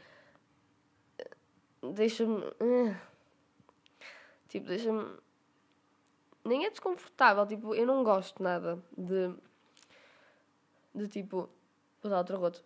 deixa-me. 1.95 2.39
Uh, 2.39 2.97
tipo, 4.49 4.67
deixa-me. 4.67 5.17
Nem 6.45 6.65
é 6.65 6.71
desconfortável, 6.71 7.45
tipo, 7.47 7.75
eu 7.75 7.87
não 7.87 8.05
gosto 8.05 8.41
nada 8.43 8.79
de. 8.97 9.35
de 10.95 11.09
tipo. 11.09 11.49
Vou 12.03 12.11
dar 12.11 12.19
outro 12.19 12.39
roto. 12.39 12.65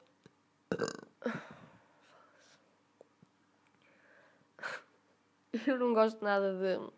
Eu 5.67 5.79
não 5.79 5.93
gosto 5.93 6.23
nada 6.25 6.55
de 6.55 6.91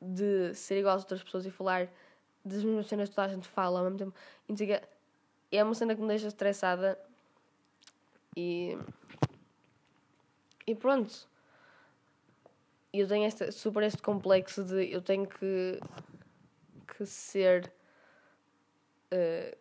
de 0.00 0.54
ser 0.54 0.78
igual 0.78 0.96
às 0.96 1.02
outras 1.02 1.22
pessoas 1.22 1.44
e 1.44 1.50
falar 1.50 1.88
das 2.44 2.62
mesmas 2.62 2.86
cenas 2.86 3.08
que 3.08 3.14
toda 3.14 3.26
a 3.26 3.34
gente 3.34 3.48
fala 3.48 3.80
ao 3.80 3.84
mesmo 3.84 3.98
tempo. 3.98 4.14
é 5.50 5.64
uma 5.64 5.74
cena 5.74 5.94
que 5.94 6.00
me 6.00 6.08
deixa 6.08 6.28
estressada 6.28 6.98
e. 8.36 8.78
E 10.66 10.74
pronto. 10.74 11.26
Eu 12.92 13.06
tenho 13.06 13.26
este, 13.26 13.50
super 13.52 13.82
este 13.82 14.00
complexo 14.00 14.64
de 14.64 14.90
eu 14.92 15.02
tenho 15.02 15.26
que. 15.26 15.80
que 16.96 17.04
ser. 17.06 17.72
Uh, 19.12 19.56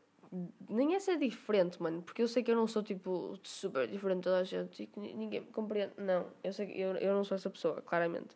nem 0.70 0.96
é 0.96 1.00
ser 1.00 1.18
diferente, 1.18 1.82
mano, 1.82 2.02
porque 2.02 2.22
eu 2.22 2.28
sei 2.28 2.44
que 2.44 2.52
eu 2.52 2.56
não 2.56 2.68
sou 2.68 2.84
tipo 2.84 3.38
super 3.44 3.88
diferente 3.88 4.24
toda 4.24 4.40
a 4.40 4.44
gente 4.44 4.84
e 4.84 4.88
que 4.88 5.00
ninguém 5.00 5.42
me 5.42 5.48
compreende. 5.48 5.94
Não, 5.98 6.28
eu 6.44 6.54
sei 6.54 6.68
que 6.68 6.80
eu, 6.80 6.96
eu 6.96 7.13
não 7.13 7.24
sou 7.24 7.36
essa 7.36 7.50
pessoa, 7.50 7.82
claramente. 7.82 8.36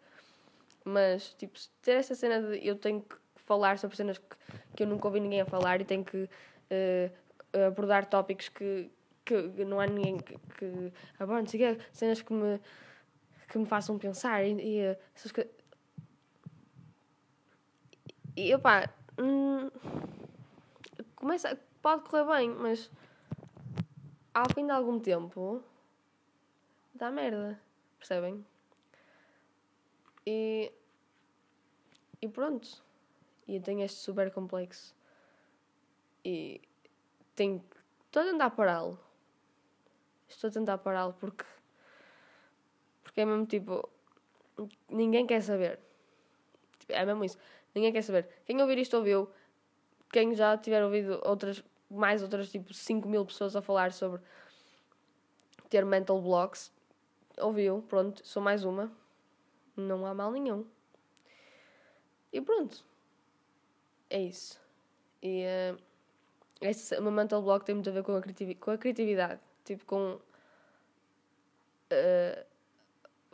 Mas, 0.83 1.33
tipo, 1.33 1.59
ter 1.81 1.93
essa 1.93 2.15
cena 2.15 2.41
de 2.41 2.65
eu 2.65 2.75
tenho 2.75 3.01
que 3.01 3.15
falar 3.35 3.77
sobre 3.77 3.97
cenas 3.97 4.17
que, 4.17 4.35
que 4.75 4.83
eu 4.83 4.87
nunca 4.87 5.07
ouvi 5.07 5.19
ninguém 5.19 5.41
a 5.41 5.45
falar 5.45 5.81
e 5.81 5.85
tenho 5.85 6.03
que 6.03 6.23
uh, 6.23 7.65
abordar 7.67 8.09
tópicos 8.09 8.49
que, 8.49 8.89
que 9.25 9.65
não 9.65 9.79
há 9.79 9.85
ninguém 9.85 10.17
que, 10.17 10.37
que 10.57 10.93
aborde, 11.19 11.51
cenas 11.91 12.21
que 12.21 12.33
me, 12.33 12.59
que 13.49 13.57
me 13.57 13.65
façam 13.65 13.97
pensar 13.99 14.43
e, 14.43 14.53
e 14.53 14.97
essas 15.15 15.31
coisas. 15.31 15.51
E 18.35 18.55
opá, 18.55 18.89
hum, 19.19 19.69
começa, 21.15 21.59
pode 21.81 22.03
correr 22.09 22.25
bem, 22.25 22.49
mas 22.49 22.89
ao 24.33 24.45
fim 24.53 24.65
de 24.65 24.71
algum 24.71 24.99
tempo 24.99 25.63
dá 26.93 27.11
merda, 27.11 27.59
percebem? 27.97 28.45
E, 30.25 30.71
e 32.21 32.27
pronto. 32.27 32.83
E 33.47 33.55
eu 33.55 33.61
tenho 33.61 33.83
este 33.83 33.99
super 33.99 34.31
complexo. 34.31 34.95
E 36.23 36.61
tenho. 37.35 37.63
Estou 38.05 38.21
a 38.21 38.25
tentar 38.25 38.49
pará-lo. 38.51 38.99
Estou 40.29 40.49
a 40.49 40.53
tentar 40.53 40.77
pará-lo 40.77 41.13
porque. 41.13 41.43
Porque 43.03 43.21
é 43.21 43.25
mesmo 43.25 43.45
tipo. 43.45 43.89
Ninguém 44.89 45.25
quer 45.25 45.41
saber. 45.41 45.79
É 46.87 47.03
mesmo 47.05 47.23
isso. 47.25 47.37
Ninguém 47.73 47.91
quer 47.91 48.03
saber. 48.03 48.29
Quem 48.45 48.61
ouvir 48.61 48.77
isto 48.77 48.97
ouviu. 48.97 49.29
Quem 50.11 50.35
já 50.35 50.57
tiver 50.57 50.83
ouvido 50.83 51.19
outras. 51.25 51.63
Mais 51.91 52.23
outras 52.23 52.49
tipo 52.49 52.73
5 52.73 53.07
mil 53.07 53.25
pessoas 53.25 53.55
a 53.55 53.61
falar 53.61 53.91
sobre 53.91 54.21
ter 55.69 55.85
mental 55.85 56.21
blocks. 56.21 56.71
Ouviu, 57.37 57.83
pronto, 57.87 58.25
sou 58.25 58.41
mais 58.41 58.63
uma. 58.63 58.91
Não 59.75 60.05
há 60.05 60.13
mal 60.13 60.31
nenhum. 60.31 60.65
E 62.31 62.39
pronto. 62.41 62.83
É 64.09 64.21
isso. 64.21 64.59
E 65.21 65.43
uh, 65.45 65.81
esse, 66.61 66.95
o 66.97 67.01
meu 67.01 67.11
mental 67.11 67.41
block 67.41 67.65
tem 67.65 67.75
muito 67.75 67.89
a 67.89 67.93
ver 67.93 68.03
com 68.03 68.15
a, 68.15 68.21
criativi 68.21 68.55
com 68.55 68.71
a 68.71 68.77
criatividade. 68.77 69.39
Tipo, 69.63 69.85
com. 69.85 70.19
Uh, 71.91 72.45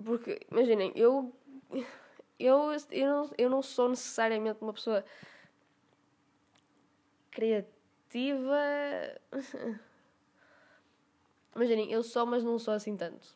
porque, 0.03 0.39
imaginem, 0.51 0.91
eu. 0.95 1.33
Eu, 2.39 2.71
eu, 2.91 3.07
não, 3.07 3.31
eu 3.35 3.49
não 3.49 3.63
sou 3.63 3.89
necessariamente 3.89 4.61
uma 4.61 4.71
pessoa 4.71 5.03
criativa. 7.31 7.76
Imaginem, 11.55 11.91
eu 11.91 12.03
sou, 12.03 12.25
mas 12.25 12.43
não 12.43 12.57
sou 12.59 12.73
assim 12.73 12.95
tanto. 12.95 13.35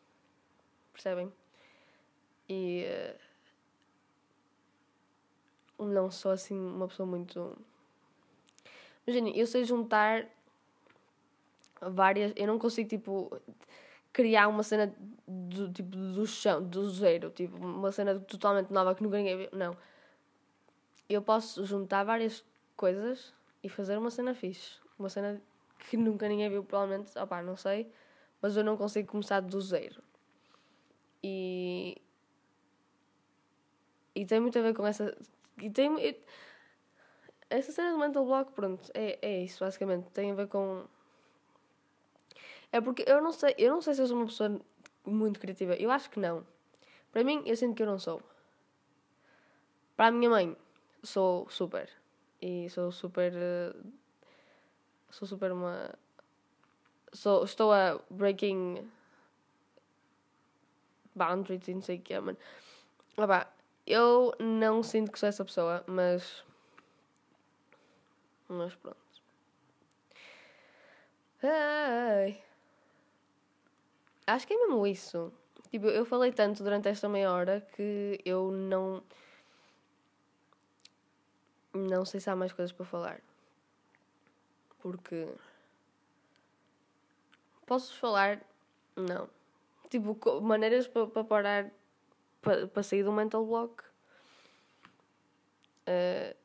Percebem? 0.93 1.31
E. 2.47 2.85
Uh, 5.77 5.85
não 5.85 6.11
sou 6.11 6.31
assim 6.31 6.57
uma 6.57 6.87
pessoa 6.87 7.07
muito. 7.07 7.57
Imaginem, 9.05 9.37
eu 9.37 9.47
sei 9.47 9.63
juntar 9.63 10.27
várias. 11.81 12.31
Eu 12.35 12.47
não 12.47 12.59
consigo, 12.59 12.87
tipo, 12.87 13.41
criar 14.13 14.47
uma 14.47 14.63
cena 14.63 14.93
do, 15.27 15.71
tipo, 15.71 15.89
do 15.89 16.25
chão, 16.27 16.63
do 16.63 16.89
zero. 16.89 17.31
Tipo, 17.31 17.57
uma 17.57 17.91
cena 17.91 18.19
totalmente 18.19 18.71
nova 18.71 18.93
que 18.95 19.03
nunca 19.03 19.17
ninguém 19.17 19.37
viu. 19.37 19.49
Não. 19.51 19.75
Eu 21.09 21.21
posso 21.21 21.65
juntar 21.65 22.03
várias 22.03 22.45
coisas 22.77 23.33
e 23.63 23.69
fazer 23.69 23.97
uma 23.97 24.11
cena 24.11 24.33
fixe. 24.33 24.79
Uma 24.97 25.09
cena 25.09 25.41
que 25.79 25.97
nunca 25.97 26.27
ninguém 26.27 26.49
viu, 26.49 26.63
provavelmente. 26.63 27.17
Opá, 27.17 27.41
não 27.41 27.55
sei. 27.55 27.91
Mas 28.41 28.55
eu 28.57 28.63
não 28.63 28.77
consigo 28.77 29.09
começar 29.09 29.39
do 29.39 29.61
zero. 29.61 30.01
E. 31.23 32.01
E 34.15 34.25
tem 34.25 34.39
muito 34.39 34.57
a 34.57 34.61
ver 34.61 34.73
com 34.73 34.85
essa. 34.85 35.15
E 35.59 35.69
tem. 35.69 36.15
Essa 37.49 37.71
cena 37.71 37.91
do 37.91 37.99
mental 37.99 38.25
block, 38.25 38.53
pronto, 38.53 38.89
é, 38.93 39.19
é 39.21 39.43
isso, 39.43 39.59
basicamente. 39.59 40.09
Tem 40.11 40.31
a 40.31 40.35
ver 40.35 40.47
com. 40.47 40.85
É 42.71 42.79
porque 42.79 43.03
eu 43.05 43.21
não 43.21 43.33
sei, 43.33 43.53
eu 43.57 43.73
não 43.73 43.81
sei 43.81 43.93
se 43.93 44.01
eu 44.01 44.07
sou 44.07 44.17
uma 44.17 44.25
pessoa 44.25 44.59
muito 45.05 45.39
criativa. 45.39 45.75
Eu 45.75 45.91
acho 45.91 46.09
que 46.09 46.19
não. 46.19 46.45
Para 47.11 47.23
mim, 47.23 47.43
eu 47.45 47.55
sinto 47.55 47.75
que 47.75 47.83
eu 47.83 47.87
não 47.87 47.99
sou. 47.99 48.21
Para 49.97 50.07
a 50.07 50.11
minha 50.11 50.29
mãe, 50.29 50.55
sou 51.03 51.49
super. 51.49 51.89
E 52.41 52.69
sou 52.69 52.91
super. 52.91 53.33
Sou 55.11 55.27
super 55.27 55.51
uma. 55.51 55.93
Sou, 57.13 57.43
estou 57.43 57.71
a 57.71 57.99
breaking 58.09 58.89
boundaries 61.13 61.67
e 61.67 61.73
não 61.73 61.81
sei 61.81 61.97
o 61.97 62.01
que 62.01 62.13
é, 62.13 62.19
mano. 62.19 62.37
Ah, 63.17 63.47
eu 63.85 64.33
não 64.39 64.81
sinto 64.83 65.11
que 65.11 65.19
sou 65.19 65.29
essa 65.29 65.45
pessoa, 65.45 65.83
mas. 65.87 66.43
Mas 68.47 68.75
pronto. 68.75 68.97
Ai. 71.43 72.41
Acho 74.27 74.47
que 74.47 74.53
é 74.53 74.57
mesmo 74.57 74.85
isso. 74.87 75.31
Tipo, 75.69 75.87
eu 75.87 76.05
falei 76.05 76.31
tanto 76.31 76.63
durante 76.63 76.87
esta 76.89 77.07
meia 77.09 77.31
hora 77.31 77.61
que 77.75 78.19
eu 78.25 78.51
não. 78.51 79.03
Não 81.73 82.05
sei 82.05 82.19
se 82.19 82.29
há 82.29 82.35
mais 82.35 82.51
coisas 82.51 82.71
para 82.71 82.85
falar. 82.85 83.21
Porque. 84.79 85.27
Posso 87.65 87.97
falar? 87.97 88.41
Não. 88.95 89.29
Tipo, 89.89 90.41
maneiras 90.41 90.87
para 90.87 91.07
pa 91.07 91.23
parar. 91.23 91.71
Para 92.41 92.67
pa 92.67 92.83
sair 92.83 93.03
do 93.03 93.11
mental 93.11 93.45
block. 93.45 93.83
Uh, 95.87 96.35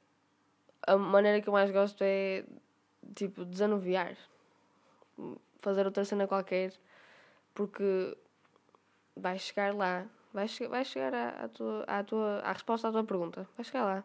a 0.86 0.96
maneira 0.96 1.40
que 1.40 1.48
eu 1.48 1.52
mais 1.52 1.70
gosto 1.70 2.02
é. 2.02 2.44
Tipo, 3.14 3.44
desanuviar. 3.44 4.16
Fazer 5.60 5.86
outra 5.86 6.04
cena 6.04 6.26
qualquer 6.26 6.72
porque 7.56 8.16
vais 9.16 9.38
chegar 9.38 9.74
lá, 9.74 10.06
vais, 10.32 10.58
vais 10.58 10.84
chegar 10.84 11.14
à, 11.14 11.44
à, 11.44 11.48
tua, 11.48 11.84
à, 11.88 12.04
tua, 12.04 12.40
à 12.40 12.52
resposta 12.52 12.88
à 12.88 12.92
tua 12.92 13.02
pergunta, 13.02 13.48
vais 13.56 13.66
chegar 13.66 13.84
lá. 13.84 14.04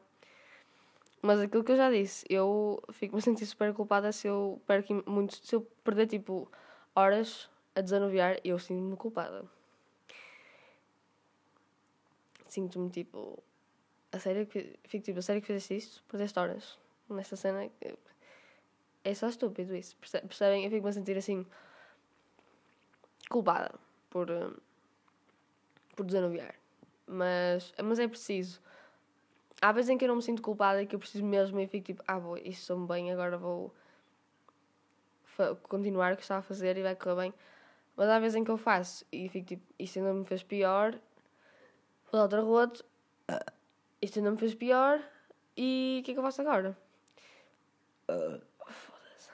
Mas 1.22 1.40
aquilo 1.40 1.64
que 1.64 1.72
eu 1.72 1.78
já 1.78 1.92
disse, 1.92 2.26
eu 2.30 2.82
fico-me 2.92 3.20
a 3.20 3.22
sentir 3.22 3.46
super 3.46 3.74
culpada 3.74 4.12
se 4.12 4.28
eu 4.28 4.60
perco 4.66 5.04
muito, 5.10 5.36
se 5.36 5.56
eu 5.56 5.62
perder 5.84 6.08
tipo 6.08 6.52
horas 6.96 7.50
a 7.76 7.82
desanuviar, 7.82 8.40
eu 8.44 8.58
sinto-me 8.58 8.98
culpada. 8.98 9.46
Sinto-me 12.48 12.90
tipo, 12.90 13.42
a 14.12 14.20
sério 14.20 14.48
que 14.48 14.78
fico 14.84 15.06
tipo, 15.06 15.20
a 15.20 15.22
sério 15.22 15.42
que 15.42 15.48
fizeste 15.48 15.78
isto? 15.78 16.04
Perdeste 16.10 16.40
horas 16.40 16.80
nesta 17.10 17.36
cena. 17.36 17.70
É 19.04 19.14
só 19.14 19.30
estúpido 19.30 19.76
isso, 19.76 19.96
percebem? 19.98 20.66
Eu 20.66 20.72
fico-me 20.72 20.90
a 20.90 20.94
sentir 20.94 21.18
assim 21.18 21.46
culpada 23.30 23.74
por, 24.10 24.28
por 25.96 26.06
desanuviar. 26.06 26.56
Mas, 27.08 27.74
mas 27.84 28.00
é 28.00 28.08
preciso. 28.08 28.62
Há 29.62 29.72
vezes 29.72 29.90
em 29.90 29.98
que 29.98 30.06
eu 30.06 30.10
não 30.10 30.16
me 30.16 30.24
sinto 30.24 30.42
culpada 30.42 30.82
e 30.82 30.88
que 30.88 30.96
eu 30.96 31.00
preciso 31.00 31.24
mesmo 31.24 31.60
e 31.60 31.68
fico 31.68 31.86
tipo, 31.86 32.04
ah, 32.08 32.18
vou, 32.18 32.36
isto 32.38 32.66
sou 32.66 32.80
bem, 32.88 33.12
agora 33.12 33.38
vou 33.38 33.74
continuar 35.64 36.14
o 36.14 36.16
que 36.16 36.24
estava 36.24 36.40
a 36.40 36.44
fazer 36.44 36.78
e 36.78 36.84
vai 36.84 36.96
correr 36.96 37.16
bem. 37.16 37.34
Mas 37.96 38.10
há 38.10 38.20
vezes 38.20 38.36
em 38.36 38.44
que 38.44 38.50
eu 38.50 38.58
faço 38.58 39.06
e 39.12 39.30
fico 39.30 39.48
tipo, 39.48 39.64
isto 39.78 40.00
ainda 40.00 40.14
me 40.14 40.26
fez 40.26 40.42
pior, 40.42 41.00
vou 42.12 42.28
dar 42.28 42.40
outro 42.40 42.46
roto, 42.46 42.86
isto 44.02 44.18
ainda 44.18 44.32
me 44.32 44.38
fez 44.38 44.56
pior 44.56 45.00
e 45.56 46.00
o 46.02 46.04
que 46.04 46.12
é 46.12 46.14
que 46.16 46.20
eu 46.20 46.24
faço 46.24 46.42
agora? 46.42 46.76
Uh, 48.10 48.42
Foda-se. 48.66 49.30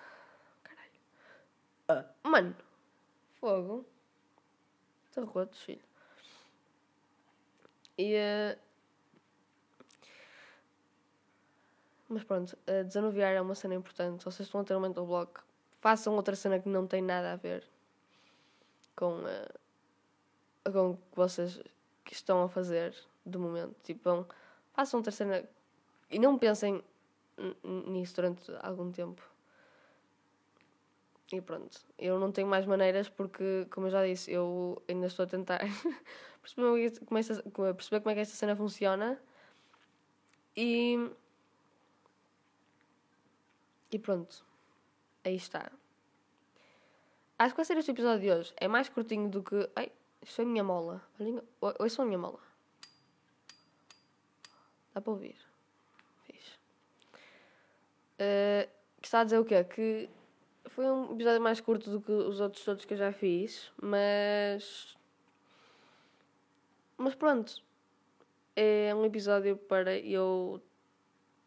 Caralho. 0.64 2.06
Uh. 2.06 2.30
Mano, 2.30 2.56
Fogo. 3.40 3.86
Estou 5.06 5.26
rotos, 5.26 5.62
filho. 5.62 5.82
E. 7.98 8.16
Uh... 8.16 8.67
Mas 12.10 12.24
pronto, 12.24 12.58
uh, 12.68 12.84
desanuviar 12.84 13.34
é 13.34 13.42
uma 13.42 13.56
cena 13.56 13.76
importante. 13.76 14.24
Vocês 14.24 14.48
estão 14.48 14.62
a 14.62 14.64
ter 14.64 14.76
um 14.76 14.80
mental 14.80 15.06
block. 15.06 15.42
Façam 15.82 16.16
outra 16.16 16.36
cena 16.36 16.60
que 16.60 16.70
não 16.70 16.88
tem 16.88 17.02
nada 17.02 17.34
a 17.34 17.36
ver 17.36 17.64
com, 18.96 19.20
uh, 19.20 20.72
com 20.72 20.92
o 20.92 20.98
que 20.98 21.16
vocês 21.16 21.62
estão 22.12 22.44
a 22.44 22.50
fazer 22.50 22.96
do 23.26 23.40
momento. 23.40 23.76
Tipo, 23.84 24.26
façam 24.74 25.00
outra 25.00 25.12
cena 25.12 25.44
e 26.10 26.18
não 26.18 26.38
pensem 26.38 26.84
nisso 27.64 28.16
durante 28.16 28.52
algum 28.62 28.92
tempo. 28.92 29.22
E 31.32 31.42
pronto, 31.42 31.82
eu 31.98 32.18
não 32.20 32.32
tenho 32.32 32.48
mais 32.48 32.66
maneiras 32.66 33.10
porque, 33.10 33.68
como 33.70 33.88
eu 33.88 33.92
já 33.92 34.06
disse, 34.06 34.32
eu 34.32 34.82
ainda 34.88 35.08
estou 35.08 35.24
a 35.24 35.28
tentar 35.28 35.60
perceber, 36.42 37.00
como 37.06 37.18
esta, 37.18 37.44
perceber 37.74 38.00
como 38.00 38.12
é 38.12 38.14
que 38.16 38.22
esta 38.22 38.36
cena 38.36 38.56
funciona 38.56 39.20
e. 40.56 41.10
E 43.92 43.98
pronto, 43.98 44.46
aí 45.24 45.36
está. 45.36 45.72
Acho 47.40 47.54
que 47.54 47.58
vai 47.58 47.66
ser 47.66 47.78
este 47.78 47.92
episódio 47.92 48.22
de 48.22 48.32
hoje. 48.32 48.54
É 48.58 48.68
mais 48.68 48.90
curtinho 48.90 49.30
do 49.30 49.44
que. 49.44 49.70
Ai, 49.76 49.92
isto 50.22 50.36
foi 50.36 50.46
a 50.46 50.48
minha 50.48 50.64
mola. 50.64 51.02
Oi, 51.80 51.90
sou 51.90 52.04
a 52.04 52.06
minha 52.06 52.18
mola. 52.18 52.40
Dá 54.94 55.00
para 55.00 55.12
ouvir. 55.12 55.38
Fiz. 56.24 56.60
Uh, 58.16 58.68
que 59.00 59.08
está 59.08 59.22
a 59.22 59.24
dizer 59.24 59.38
o 59.38 59.46
quê? 59.46 59.64
Que 59.64 60.10
foi 60.66 60.90
um 60.90 61.14
episódio 61.14 61.40
mais 61.40 61.62
curto 61.62 61.92
do 61.92 62.02
que 62.02 62.12
os 62.12 62.42
outros 62.42 62.66
todos 62.66 62.84
que 62.84 62.94
eu 62.94 62.98
já 62.98 63.14
fiz, 63.14 63.72
mas. 63.82 64.98
Mas 66.98 67.16
pronto. 67.16 67.62
É 68.56 68.94
um 68.96 69.06
episódio 69.06 69.56
para 69.56 69.96
eu 70.00 70.60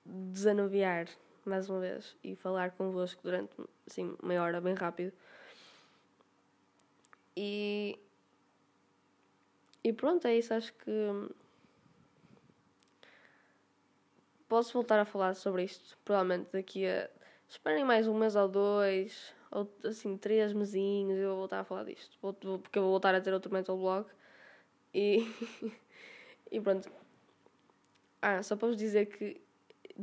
desanuviar 0.07 1.09
mais 1.49 1.69
uma 1.69 1.81
vez 1.81 2.17
e 2.23 2.35
falar 2.35 2.73
convosco 2.73 3.21
durante 3.23 3.55
assim, 3.87 4.17
meia 4.23 4.43
hora, 4.43 4.61
bem 4.61 4.75
rápido. 4.75 5.13
E. 7.37 7.99
E 9.83 9.93
pronto, 9.93 10.27
é 10.27 10.37
isso. 10.37 10.53
Acho 10.53 10.73
que. 10.75 10.91
Posso 14.49 14.73
voltar 14.73 14.99
a 14.99 15.05
falar 15.05 15.35
sobre 15.35 15.65
isto, 15.65 15.97
provavelmente 16.05 16.51
daqui 16.53 16.87
a. 16.87 17.09
Esperem 17.49 17.85
mais 17.85 18.07
um 18.07 18.17
mês 18.17 18.37
ou 18.37 18.49
dois, 18.49 19.35
ou 19.51 19.69
assim, 19.85 20.17
três 20.17 20.53
mesinhos, 20.53 21.19
eu 21.19 21.31
vou 21.31 21.39
voltar 21.39 21.61
a 21.61 21.65
falar 21.65 21.85
disto. 21.85 22.17
Porque 22.21 22.79
eu 22.79 22.83
vou 22.83 22.91
voltar 22.93 23.15
a 23.15 23.21
ter 23.21 23.33
outro 23.33 23.53
mental 23.53 23.77
blog. 23.79 24.07
E. 24.95 25.27
e 26.51 26.61
pronto. 26.61 26.91
Ah, 28.23 28.43
só 28.43 28.57
para 28.57 28.69
vos 28.69 28.77
dizer 28.77 29.07
que 29.07 29.41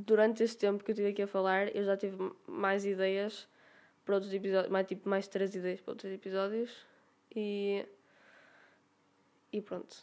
durante 0.05 0.43
este 0.43 0.57
tempo 0.57 0.83
que 0.83 0.91
eu 0.91 0.93
estive 0.93 1.09
aqui 1.09 1.21
a 1.23 1.27
falar, 1.27 1.75
eu 1.75 1.83
já 1.83 1.97
tive 1.97 2.31
mais 2.47 2.85
ideias 2.85 3.47
para 4.05 4.15
outros 4.15 4.33
episódios, 4.33 4.71
mais, 4.71 4.87
tipo, 4.87 5.09
mais 5.09 5.27
três 5.27 5.53
ideias 5.55 5.81
para 5.81 5.91
outros 5.91 6.11
episódios. 6.11 6.85
E. 7.35 7.85
E 9.51 9.61
pronto. 9.61 9.97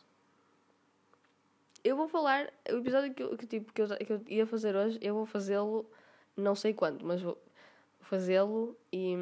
Eu 1.82 1.96
vou 1.96 2.08
falar. 2.08 2.52
O 2.70 2.76
episódio 2.76 3.14
que 3.14 3.22
eu, 3.22 3.36
que, 3.36 3.46
tipo, 3.46 3.72
que 3.72 3.82
eu, 3.82 3.88
que 3.88 4.12
eu 4.12 4.22
ia 4.28 4.46
fazer 4.46 4.74
hoje, 4.74 4.98
eu 5.00 5.14
vou 5.14 5.26
fazê-lo, 5.26 5.88
não 6.36 6.54
sei 6.54 6.74
quando, 6.74 7.04
mas 7.04 7.22
vou 7.22 7.38
fazê-lo 8.00 8.76
e. 8.92 9.16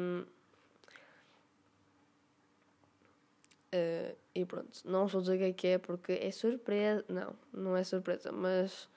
Uh, 3.73 4.15
e 4.35 4.45
pronto, 4.45 4.81
não 4.85 5.07
vou 5.07 5.21
dizer 5.21 5.35
o 5.35 5.37
que 5.39 5.43
é 5.43 5.53
que 5.53 5.67
é 5.67 5.77
porque 5.77 6.11
é 6.13 6.31
surpresa. 6.31 7.05
Não, 7.07 7.35
não 7.51 7.77
é 7.77 7.83
surpresa, 7.83 8.31
mas 8.31 8.89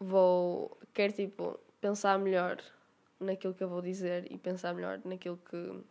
vou. 0.00 0.76
Quero 0.92 1.12
tipo 1.12 1.58
pensar 1.80 2.18
melhor 2.18 2.62
naquilo 3.20 3.54
que 3.54 3.62
eu 3.62 3.68
vou 3.68 3.82
dizer 3.82 4.30
e 4.30 4.38
pensar 4.38 4.74
melhor 4.74 5.00
naquilo 5.04 5.38
que. 5.38 5.84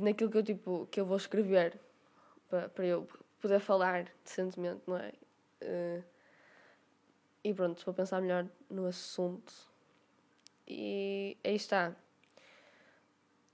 naquilo 0.00 0.30
que 0.30 0.38
eu 0.38 0.42
tipo. 0.42 0.88
que 0.90 1.00
eu 1.00 1.06
vou 1.06 1.16
escrever 1.16 1.78
para, 2.48 2.68
para 2.68 2.86
eu 2.86 3.08
poder 3.40 3.60
falar 3.60 4.10
decentemente, 4.24 4.82
não 4.86 4.96
é? 4.96 5.12
Uh, 5.62 6.04
e 7.44 7.52
pronto, 7.52 7.84
vou 7.84 7.94
pensar 7.94 8.20
melhor 8.20 8.46
no 8.70 8.86
assunto. 8.86 9.52
E 10.66 11.36
aí 11.42 11.56
está. 11.56 11.94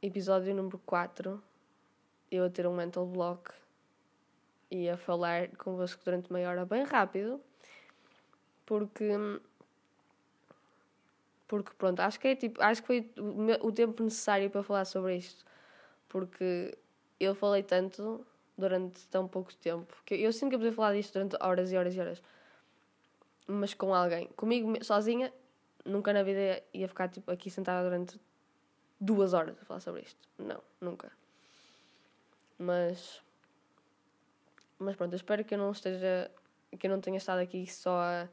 Episódio 0.03 0.55
número 0.55 0.79
4. 0.81 1.43
Eu 2.31 2.45
a 2.45 2.51
ter 2.51 2.67
um 2.67 2.75
mental 2.75 3.07
block 3.07 3.51
e 4.71 4.89
a 4.89 4.97
falar 4.97 5.49
convosco 5.57 6.03
durante 6.05 6.33
meia 6.33 6.51
hora 6.51 6.65
bem 6.65 6.85
rápido, 6.85 7.41
porque 8.67 9.11
porque 11.47 11.73
pronto, 11.79 12.01
acho 12.01 12.21
que 12.21 12.29
é 12.29 12.37
tipo, 12.37 12.63
acho 12.63 12.83
que 12.83 12.87
foi 12.87 13.11
o, 13.19 13.69
o 13.69 13.73
tempo 13.73 14.03
necessário 14.03 14.51
para 14.51 14.63
falar 14.63 14.85
sobre 14.85 15.17
isto, 15.17 15.45
porque 16.09 16.77
eu 17.19 17.35
falei 17.35 17.63
tanto 17.63 18.25
durante 18.57 19.07
tão 19.09 19.27
pouco 19.27 19.55
tempo 19.55 19.97
que 20.05 20.15
eu 20.15 20.33
sinto 20.33 20.51
que 20.51 20.57
eu 20.57 20.59
podia 20.59 20.73
falar 20.73 20.93
disto 20.93 21.15
durante 21.15 21.37
horas 21.41 21.73
e 21.73 21.77
horas 21.77 21.95
e 21.95 22.01
horas, 22.01 22.23
mas 23.47 23.73
com 23.73 23.95
alguém, 23.95 24.27
comigo 24.37 24.85
sozinha, 24.85 25.33
nunca 25.85 26.13
na 26.13 26.23
vida 26.23 26.63
ia 26.75 26.87
ficar 26.87 27.09
tipo 27.09 27.31
aqui 27.31 27.51
sentada 27.51 27.83
durante 27.83 28.21
duas 29.01 29.33
horas 29.33 29.57
a 29.63 29.65
falar 29.65 29.81
sobre 29.81 30.03
isto, 30.03 30.29
não, 30.39 30.63
nunca. 30.81 31.11
Mas 32.59 33.23
mas 34.79 34.95
pronto, 34.95 35.13
eu 35.13 35.17
espero 35.17 35.45
que 35.45 35.55
eu 35.55 35.59
não 35.59 35.73
esteja. 35.73 36.31
que 36.79 36.87
eu 36.87 36.91
não 36.91 37.01
tenha 37.01 37.17
estado 37.19 37.41
aqui 37.41 37.67
só 37.67 38.01
a, 38.01 38.29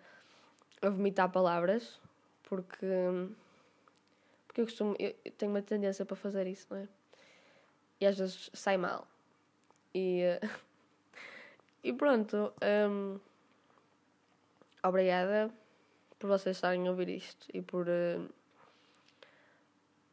a 0.82 0.90
vomitar 0.90 1.32
palavras, 1.32 2.00
porque. 2.44 2.88
porque 4.46 4.62
eu 4.62 4.66
costumo. 4.66 4.96
Eu, 5.00 5.16
eu 5.26 5.32
tenho 5.32 5.52
uma 5.52 5.62
tendência 5.62 6.06
para 6.06 6.16
fazer 6.16 6.46
isso, 6.48 6.68
não 6.70 6.78
é? 6.78 6.88
E 8.00 8.06
às 8.06 8.18
vezes 8.18 8.50
sai 8.54 8.78
mal. 8.78 9.08
E. 9.94 10.22
e 11.84 11.92
pronto. 11.94 12.54
Um, 12.90 13.20
obrigada 14.84 15.52
por 16.20 16.28
vocês 16.28 16.58
estarem 16.58 16.88
a 16.88 16.92
ouvir 16.92 17.10
isto 17.10 17.48
e 17.54 17.62
por. 17.62 17.88
Uh, 17.88 18.30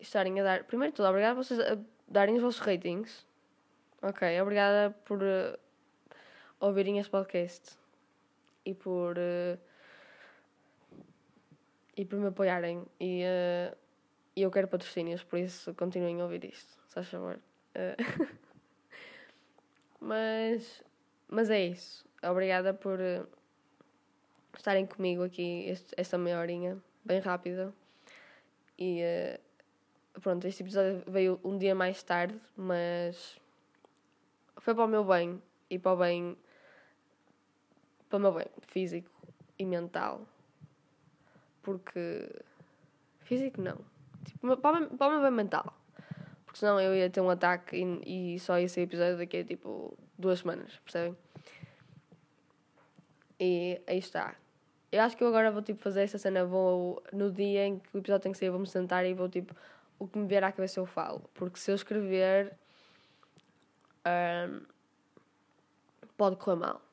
estarem 0.00 0.40
a 0.40 0.44
dar. 0.44 0.64
Primeiro 0.64 0.92
de 0.92 0.96
tudo, 0.96 1.08
obrigada 1.08 1.34
por 1.34 1.44
vocês 1.44 1.60
a 1.60 1.78
darem 2.08 2.36
os 2.36 2.42
vossos 2.42 2.60
ratings. 2.60 3.26
Ok, 4.00 4.40
obrigada 4.40 4.96
por. 5.04 5.22
Uh, 5.22 5.58
ouvirem 6.62 6.98
este 6.98 7.10
podcast 7.10 7.76
e 8.64 8.72
por. 8.72 9.18
Uh, 9.18 9.58
e 11.96 12.04
por 12.04 12.18
me 12.18 12.28
apoiarem. 12.28 12.86
E 12.98 13.22
uh, 13.24 13.76
eu 14.34 14.50
quero 14.50 14.68
patrocínios, 14.68 15.22
por 15.24 15.38
isso 15.38 15.74
continuem 15.74 16.20
a 16.20 16.24
ouvir 16.24 16.44
isto, 16.44 16.72
se 16.86 16.94
faz 16.94 17.08
favor. 17.08 17.38
Uh, 17.74 18.28
mas, 20.00 20.82
mas 21.28 21.50
é 21.50 21.66
isso. 21.66 22.06
Obrigada 22.22 22.72
por 22.72 22.98
estarem 24.56 24.86
comigo 24.86 25.24
aqui 25.24 25.64
este, 25.68 25.92
esta 25.96 26.16
meia 26.16 26.38
horinha, 26.38 26.78
bem 27.04 27.18
rápida. 27.18 27.74
E 28.78 29.02
pronto, 30.20 30.46
este 30.46 30.62
episódio 30.62 31.02
veio 31.06 31.40
um 31.44 31.58
dia 31.58 31.74
mais 31.74 32.02
tarde, 32.02 32.40
mas 32.56 33.38
foi 34.58 34.74
para 34.74 34.84
o 34.84 34.88
meu 34.88 35.04
bem 35.04 35.42
e 35.68 35.78
para 35.78 35.92
o 35.92 35.96
bem 35.96 36.36
para 38.12 38.18
o 38.18 38.20
meu 38.20 38.32
bem 38.32 38.46
físico 38.60 39.10
e 39.58 39.64
mental. 39.64 40.20
Porque. 41.62 42.28
Físico 43.20 43.62
não. 43.62 43.78
Tipo, 44.24 44.56
para, 44.58 44.86
para 44.86 45.06
o 45.06 45.10
meu 45.12 45.22
bem 45.22 45.30
mental. 45.30 45.74
Porque 46.44 46.58
senão 46.58 46.78
eu 46.78 46.94
ia 46.94 47.08
ter 47.08 47.22
um 47.22 47.30
ataque 47.30 47.74
e, 47.74 48.34
e 48.34 48.38
só 48.38 48.58
ia 48.58 48.68
ser 48.68 48.82
episódio 48.82 49.16
daqui 49.16 49.38
a 49.38 49.44
tipo 49.44 49.96
duas 50.18 50.40
semanas, 50.40 50.78
percebem? 50.84 51.16
E 53.40 53.80
aí 53.86 53.98
está. 53.98 54.36
Eu 54.90 55.00
acho 55.00 55.16
que 55.16 55.24
eu 55.24 55.28
agora 55.28 55.50
vou 55.50 55.62
tipo 55.62 55.80
fazer 55.80 56.02
essa 56.02 56.18
cena, 56.18 56.44
vou 56.44 57.02
no 57.14 57.32
dia 57.32 57.64
em 57.64 57.78
que 57.78 57.96
o 57.96 57.98
episódio 57.98 58.24
tem 58.24 58.32
que 58.32 58.38
sair, 58.38 58.50
vou-me 58.50 58.66
sentar 58.66 59.06
e 59.06 59.14
vou 59.14 59.28
tipo 59.30 59.56
o 59.98 60.06
que 60.06 60.18
me 60.18 60.26
vier 60.26 60.44
à 60.44 60.52
cabeça 60.52 60.78
eu 60.78 60.84
falo. 60.84 61.22
Porque 61.32 61.58
se 61.58 61.70
eu 61.70 61.74
escrever 61.74 62.52
um, 64.06 64.60
pode 66.18 66.36
correr 66.36 66.56
mal 66.56 66.91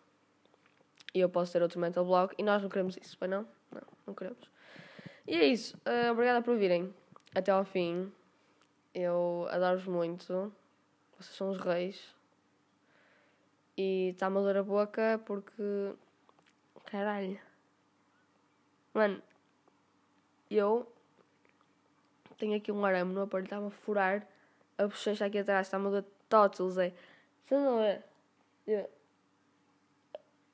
e 1.14 1.20
eu 1.20 1.30
posso 1.30 1.54
ter 1.54 1.62
outro 1.62 1.80
mental 1.80 2.06
block 2.06 2.36
e 2.38 2.44
nós 2.44 2.62
não 2.62 2.70
queremos 2.70 2.98
isso, 2.98 3.18
pois 3.18 3.30
não? 3.30 3.48
Não, 3.72 3.82
não 4.08 4.14
queremos. 4.14 4.50
E 5.28 5.36
é 5.36 5.46
isso. 5.46 5.78
Uh, 5.78 6.12
obrigada 6.12 6.42
por 6.42 6.58
virem 6.58 6.94
até 7.36 7.52
ao 7.52 7.66
fim. 7.66 8.12
Eu 8.94 9.48
adoro-vos 9.52 9.88
muito. 9.88 10.54
Vocês 11.18 11.36
são 11.36 11.50
os 11.50 11.60
reis. 11.60 12.16
E 13.78 14.10
está-me 14.10 14.38
a 14.38 14.42
dor 14.42 14.58
a 14.58 14.64
boca 14.64 15.22
porque. 15.26 15.94
Caralho. 16.86 17.40
Mano, 18.94 19.22
eu 20.50 20.92
tenho 22.38 22.58
aqui 22.58 22.72
um 22.72 22.84
arame 22.84 23.14
no 23.14 23.22
aparelho, 23.22 23.46
está-me 23.46 23.68
a 23.68 23.70
furar 23.70 24.28
a 24.78 24.88
bochecha 24.88 25.26
aqui 25.26 25.38
atrás, 25.38 25.68
está-me 25.68 25.88
a 25.88 26.02
dar 26.02 26.04
total, 26.28 26.70
Zé. 26.70 26.94
Vocês 27.46 27.62
não 27.62 27.82
é? 27.82 28.04
Eu... 28.66 28.90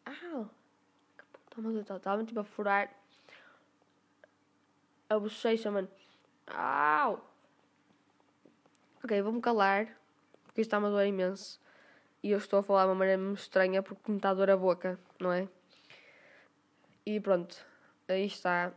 Au! 0.05 0.49
Estava 1.79 1.99
tá, 1.99 2.23
tipo 2.25 2.39
a 2.39 2.43
furar 2.43 2.93
a 5.09 5.19
bochecha, 5.19 5.71
mano. 5.71 5.87
Au! 6.47 7.23
Ok, 9.03 9.21
vou-me 9.21 9.41
calar, 9.41 9.85
porque 10.43 10.61
isto 10.61 10.69
está-me 10.69 10.87
a 10.87 10.89
doer 10.89 11.07
imenso. 11.07 11.59
E 12.23 12.31
eu 12.31 12.37
estou 12.37 12.59
a 12.59 12.63
falar 12.63 12.83
de 12.83 12.89
uma 12.89 12.95
maneira 12.95 13.21
estranha 13.33 13.83
porque 13.83 14.11
me 14.11 14.17
está 14.17 14.31
a 14.31 14.33
doer 14.33 14.49
a 14.49 14.57
boca, 14.57 14.99
não 15.19 15.31
é? 15.31 15.47
E 17.05 17.19
pronto, 17.19 17.55
aí 18.07 18.25
está. 18.25 18.73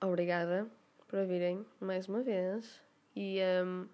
Obrigada 0.00 0.66
por 1.08 1.24
virem 1.24 1.64
mais 1.80 2.06
uma 2.06 2.22
vez. 2.22 2.82
E, 3.16 3.40
um, 3.64 3.88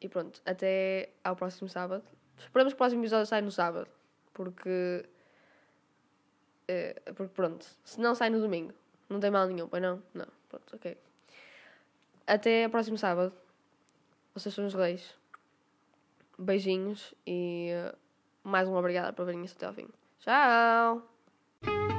e 0.00 0.08
pronto, 0.08 0.42
até 0.44 1.10
ao 1.22 1.36
próximo 1.36 1.68
sábado. 1.68 2.17
Esperamos 2.40 2.72
que 2.72 2.76
o 2.76 2.78
próximo 2.78 3.02
episódio 3.02 3.26
saia 3.26 3.42
no 3.42 3.50
sábado. 3.50 3.88
Porque. 4.32 5.04
Uh, 6.70 7.14
porque 7.14 7.34
pronto. 7.34 7.66
Se 7.84 8.00
não 8.00 8.14
sai 8.14 8.30
no 8.30 8.40
domingo. 8.40 8.72
Não 9.08 9.20
tem 9.20 9.30
mal 9.30 9.46
nenhum, 9.46 9.68
pois 9.68 9.82
não? 9.82 10.02
Não. 10.14 10.26
Pronto, 10.48 10.76
ok. 10.76 10.96
Até 12.26 12.66
o 12.66 12.70
próximo 12.70 12.98
sábado. 12.98 13.32
Vocês 14.34 14.54
são 14.54 14.66
os 14.66 14.74
reis. 14.74 15.16
Beijinhos 16.38 17.14
e 17.26 17.70
uh, 17.72 17.96
mais 18.44 18.68
uma 18.68 18.78
obrigada 18.78 19.12
por 19.12 19.24
verem 19.24 19.44
isso 19.44 19.56
até 19.56 19.66
ao 19.66 19.74
fim. 19.74 19.88
Tchau! 20.20 21.97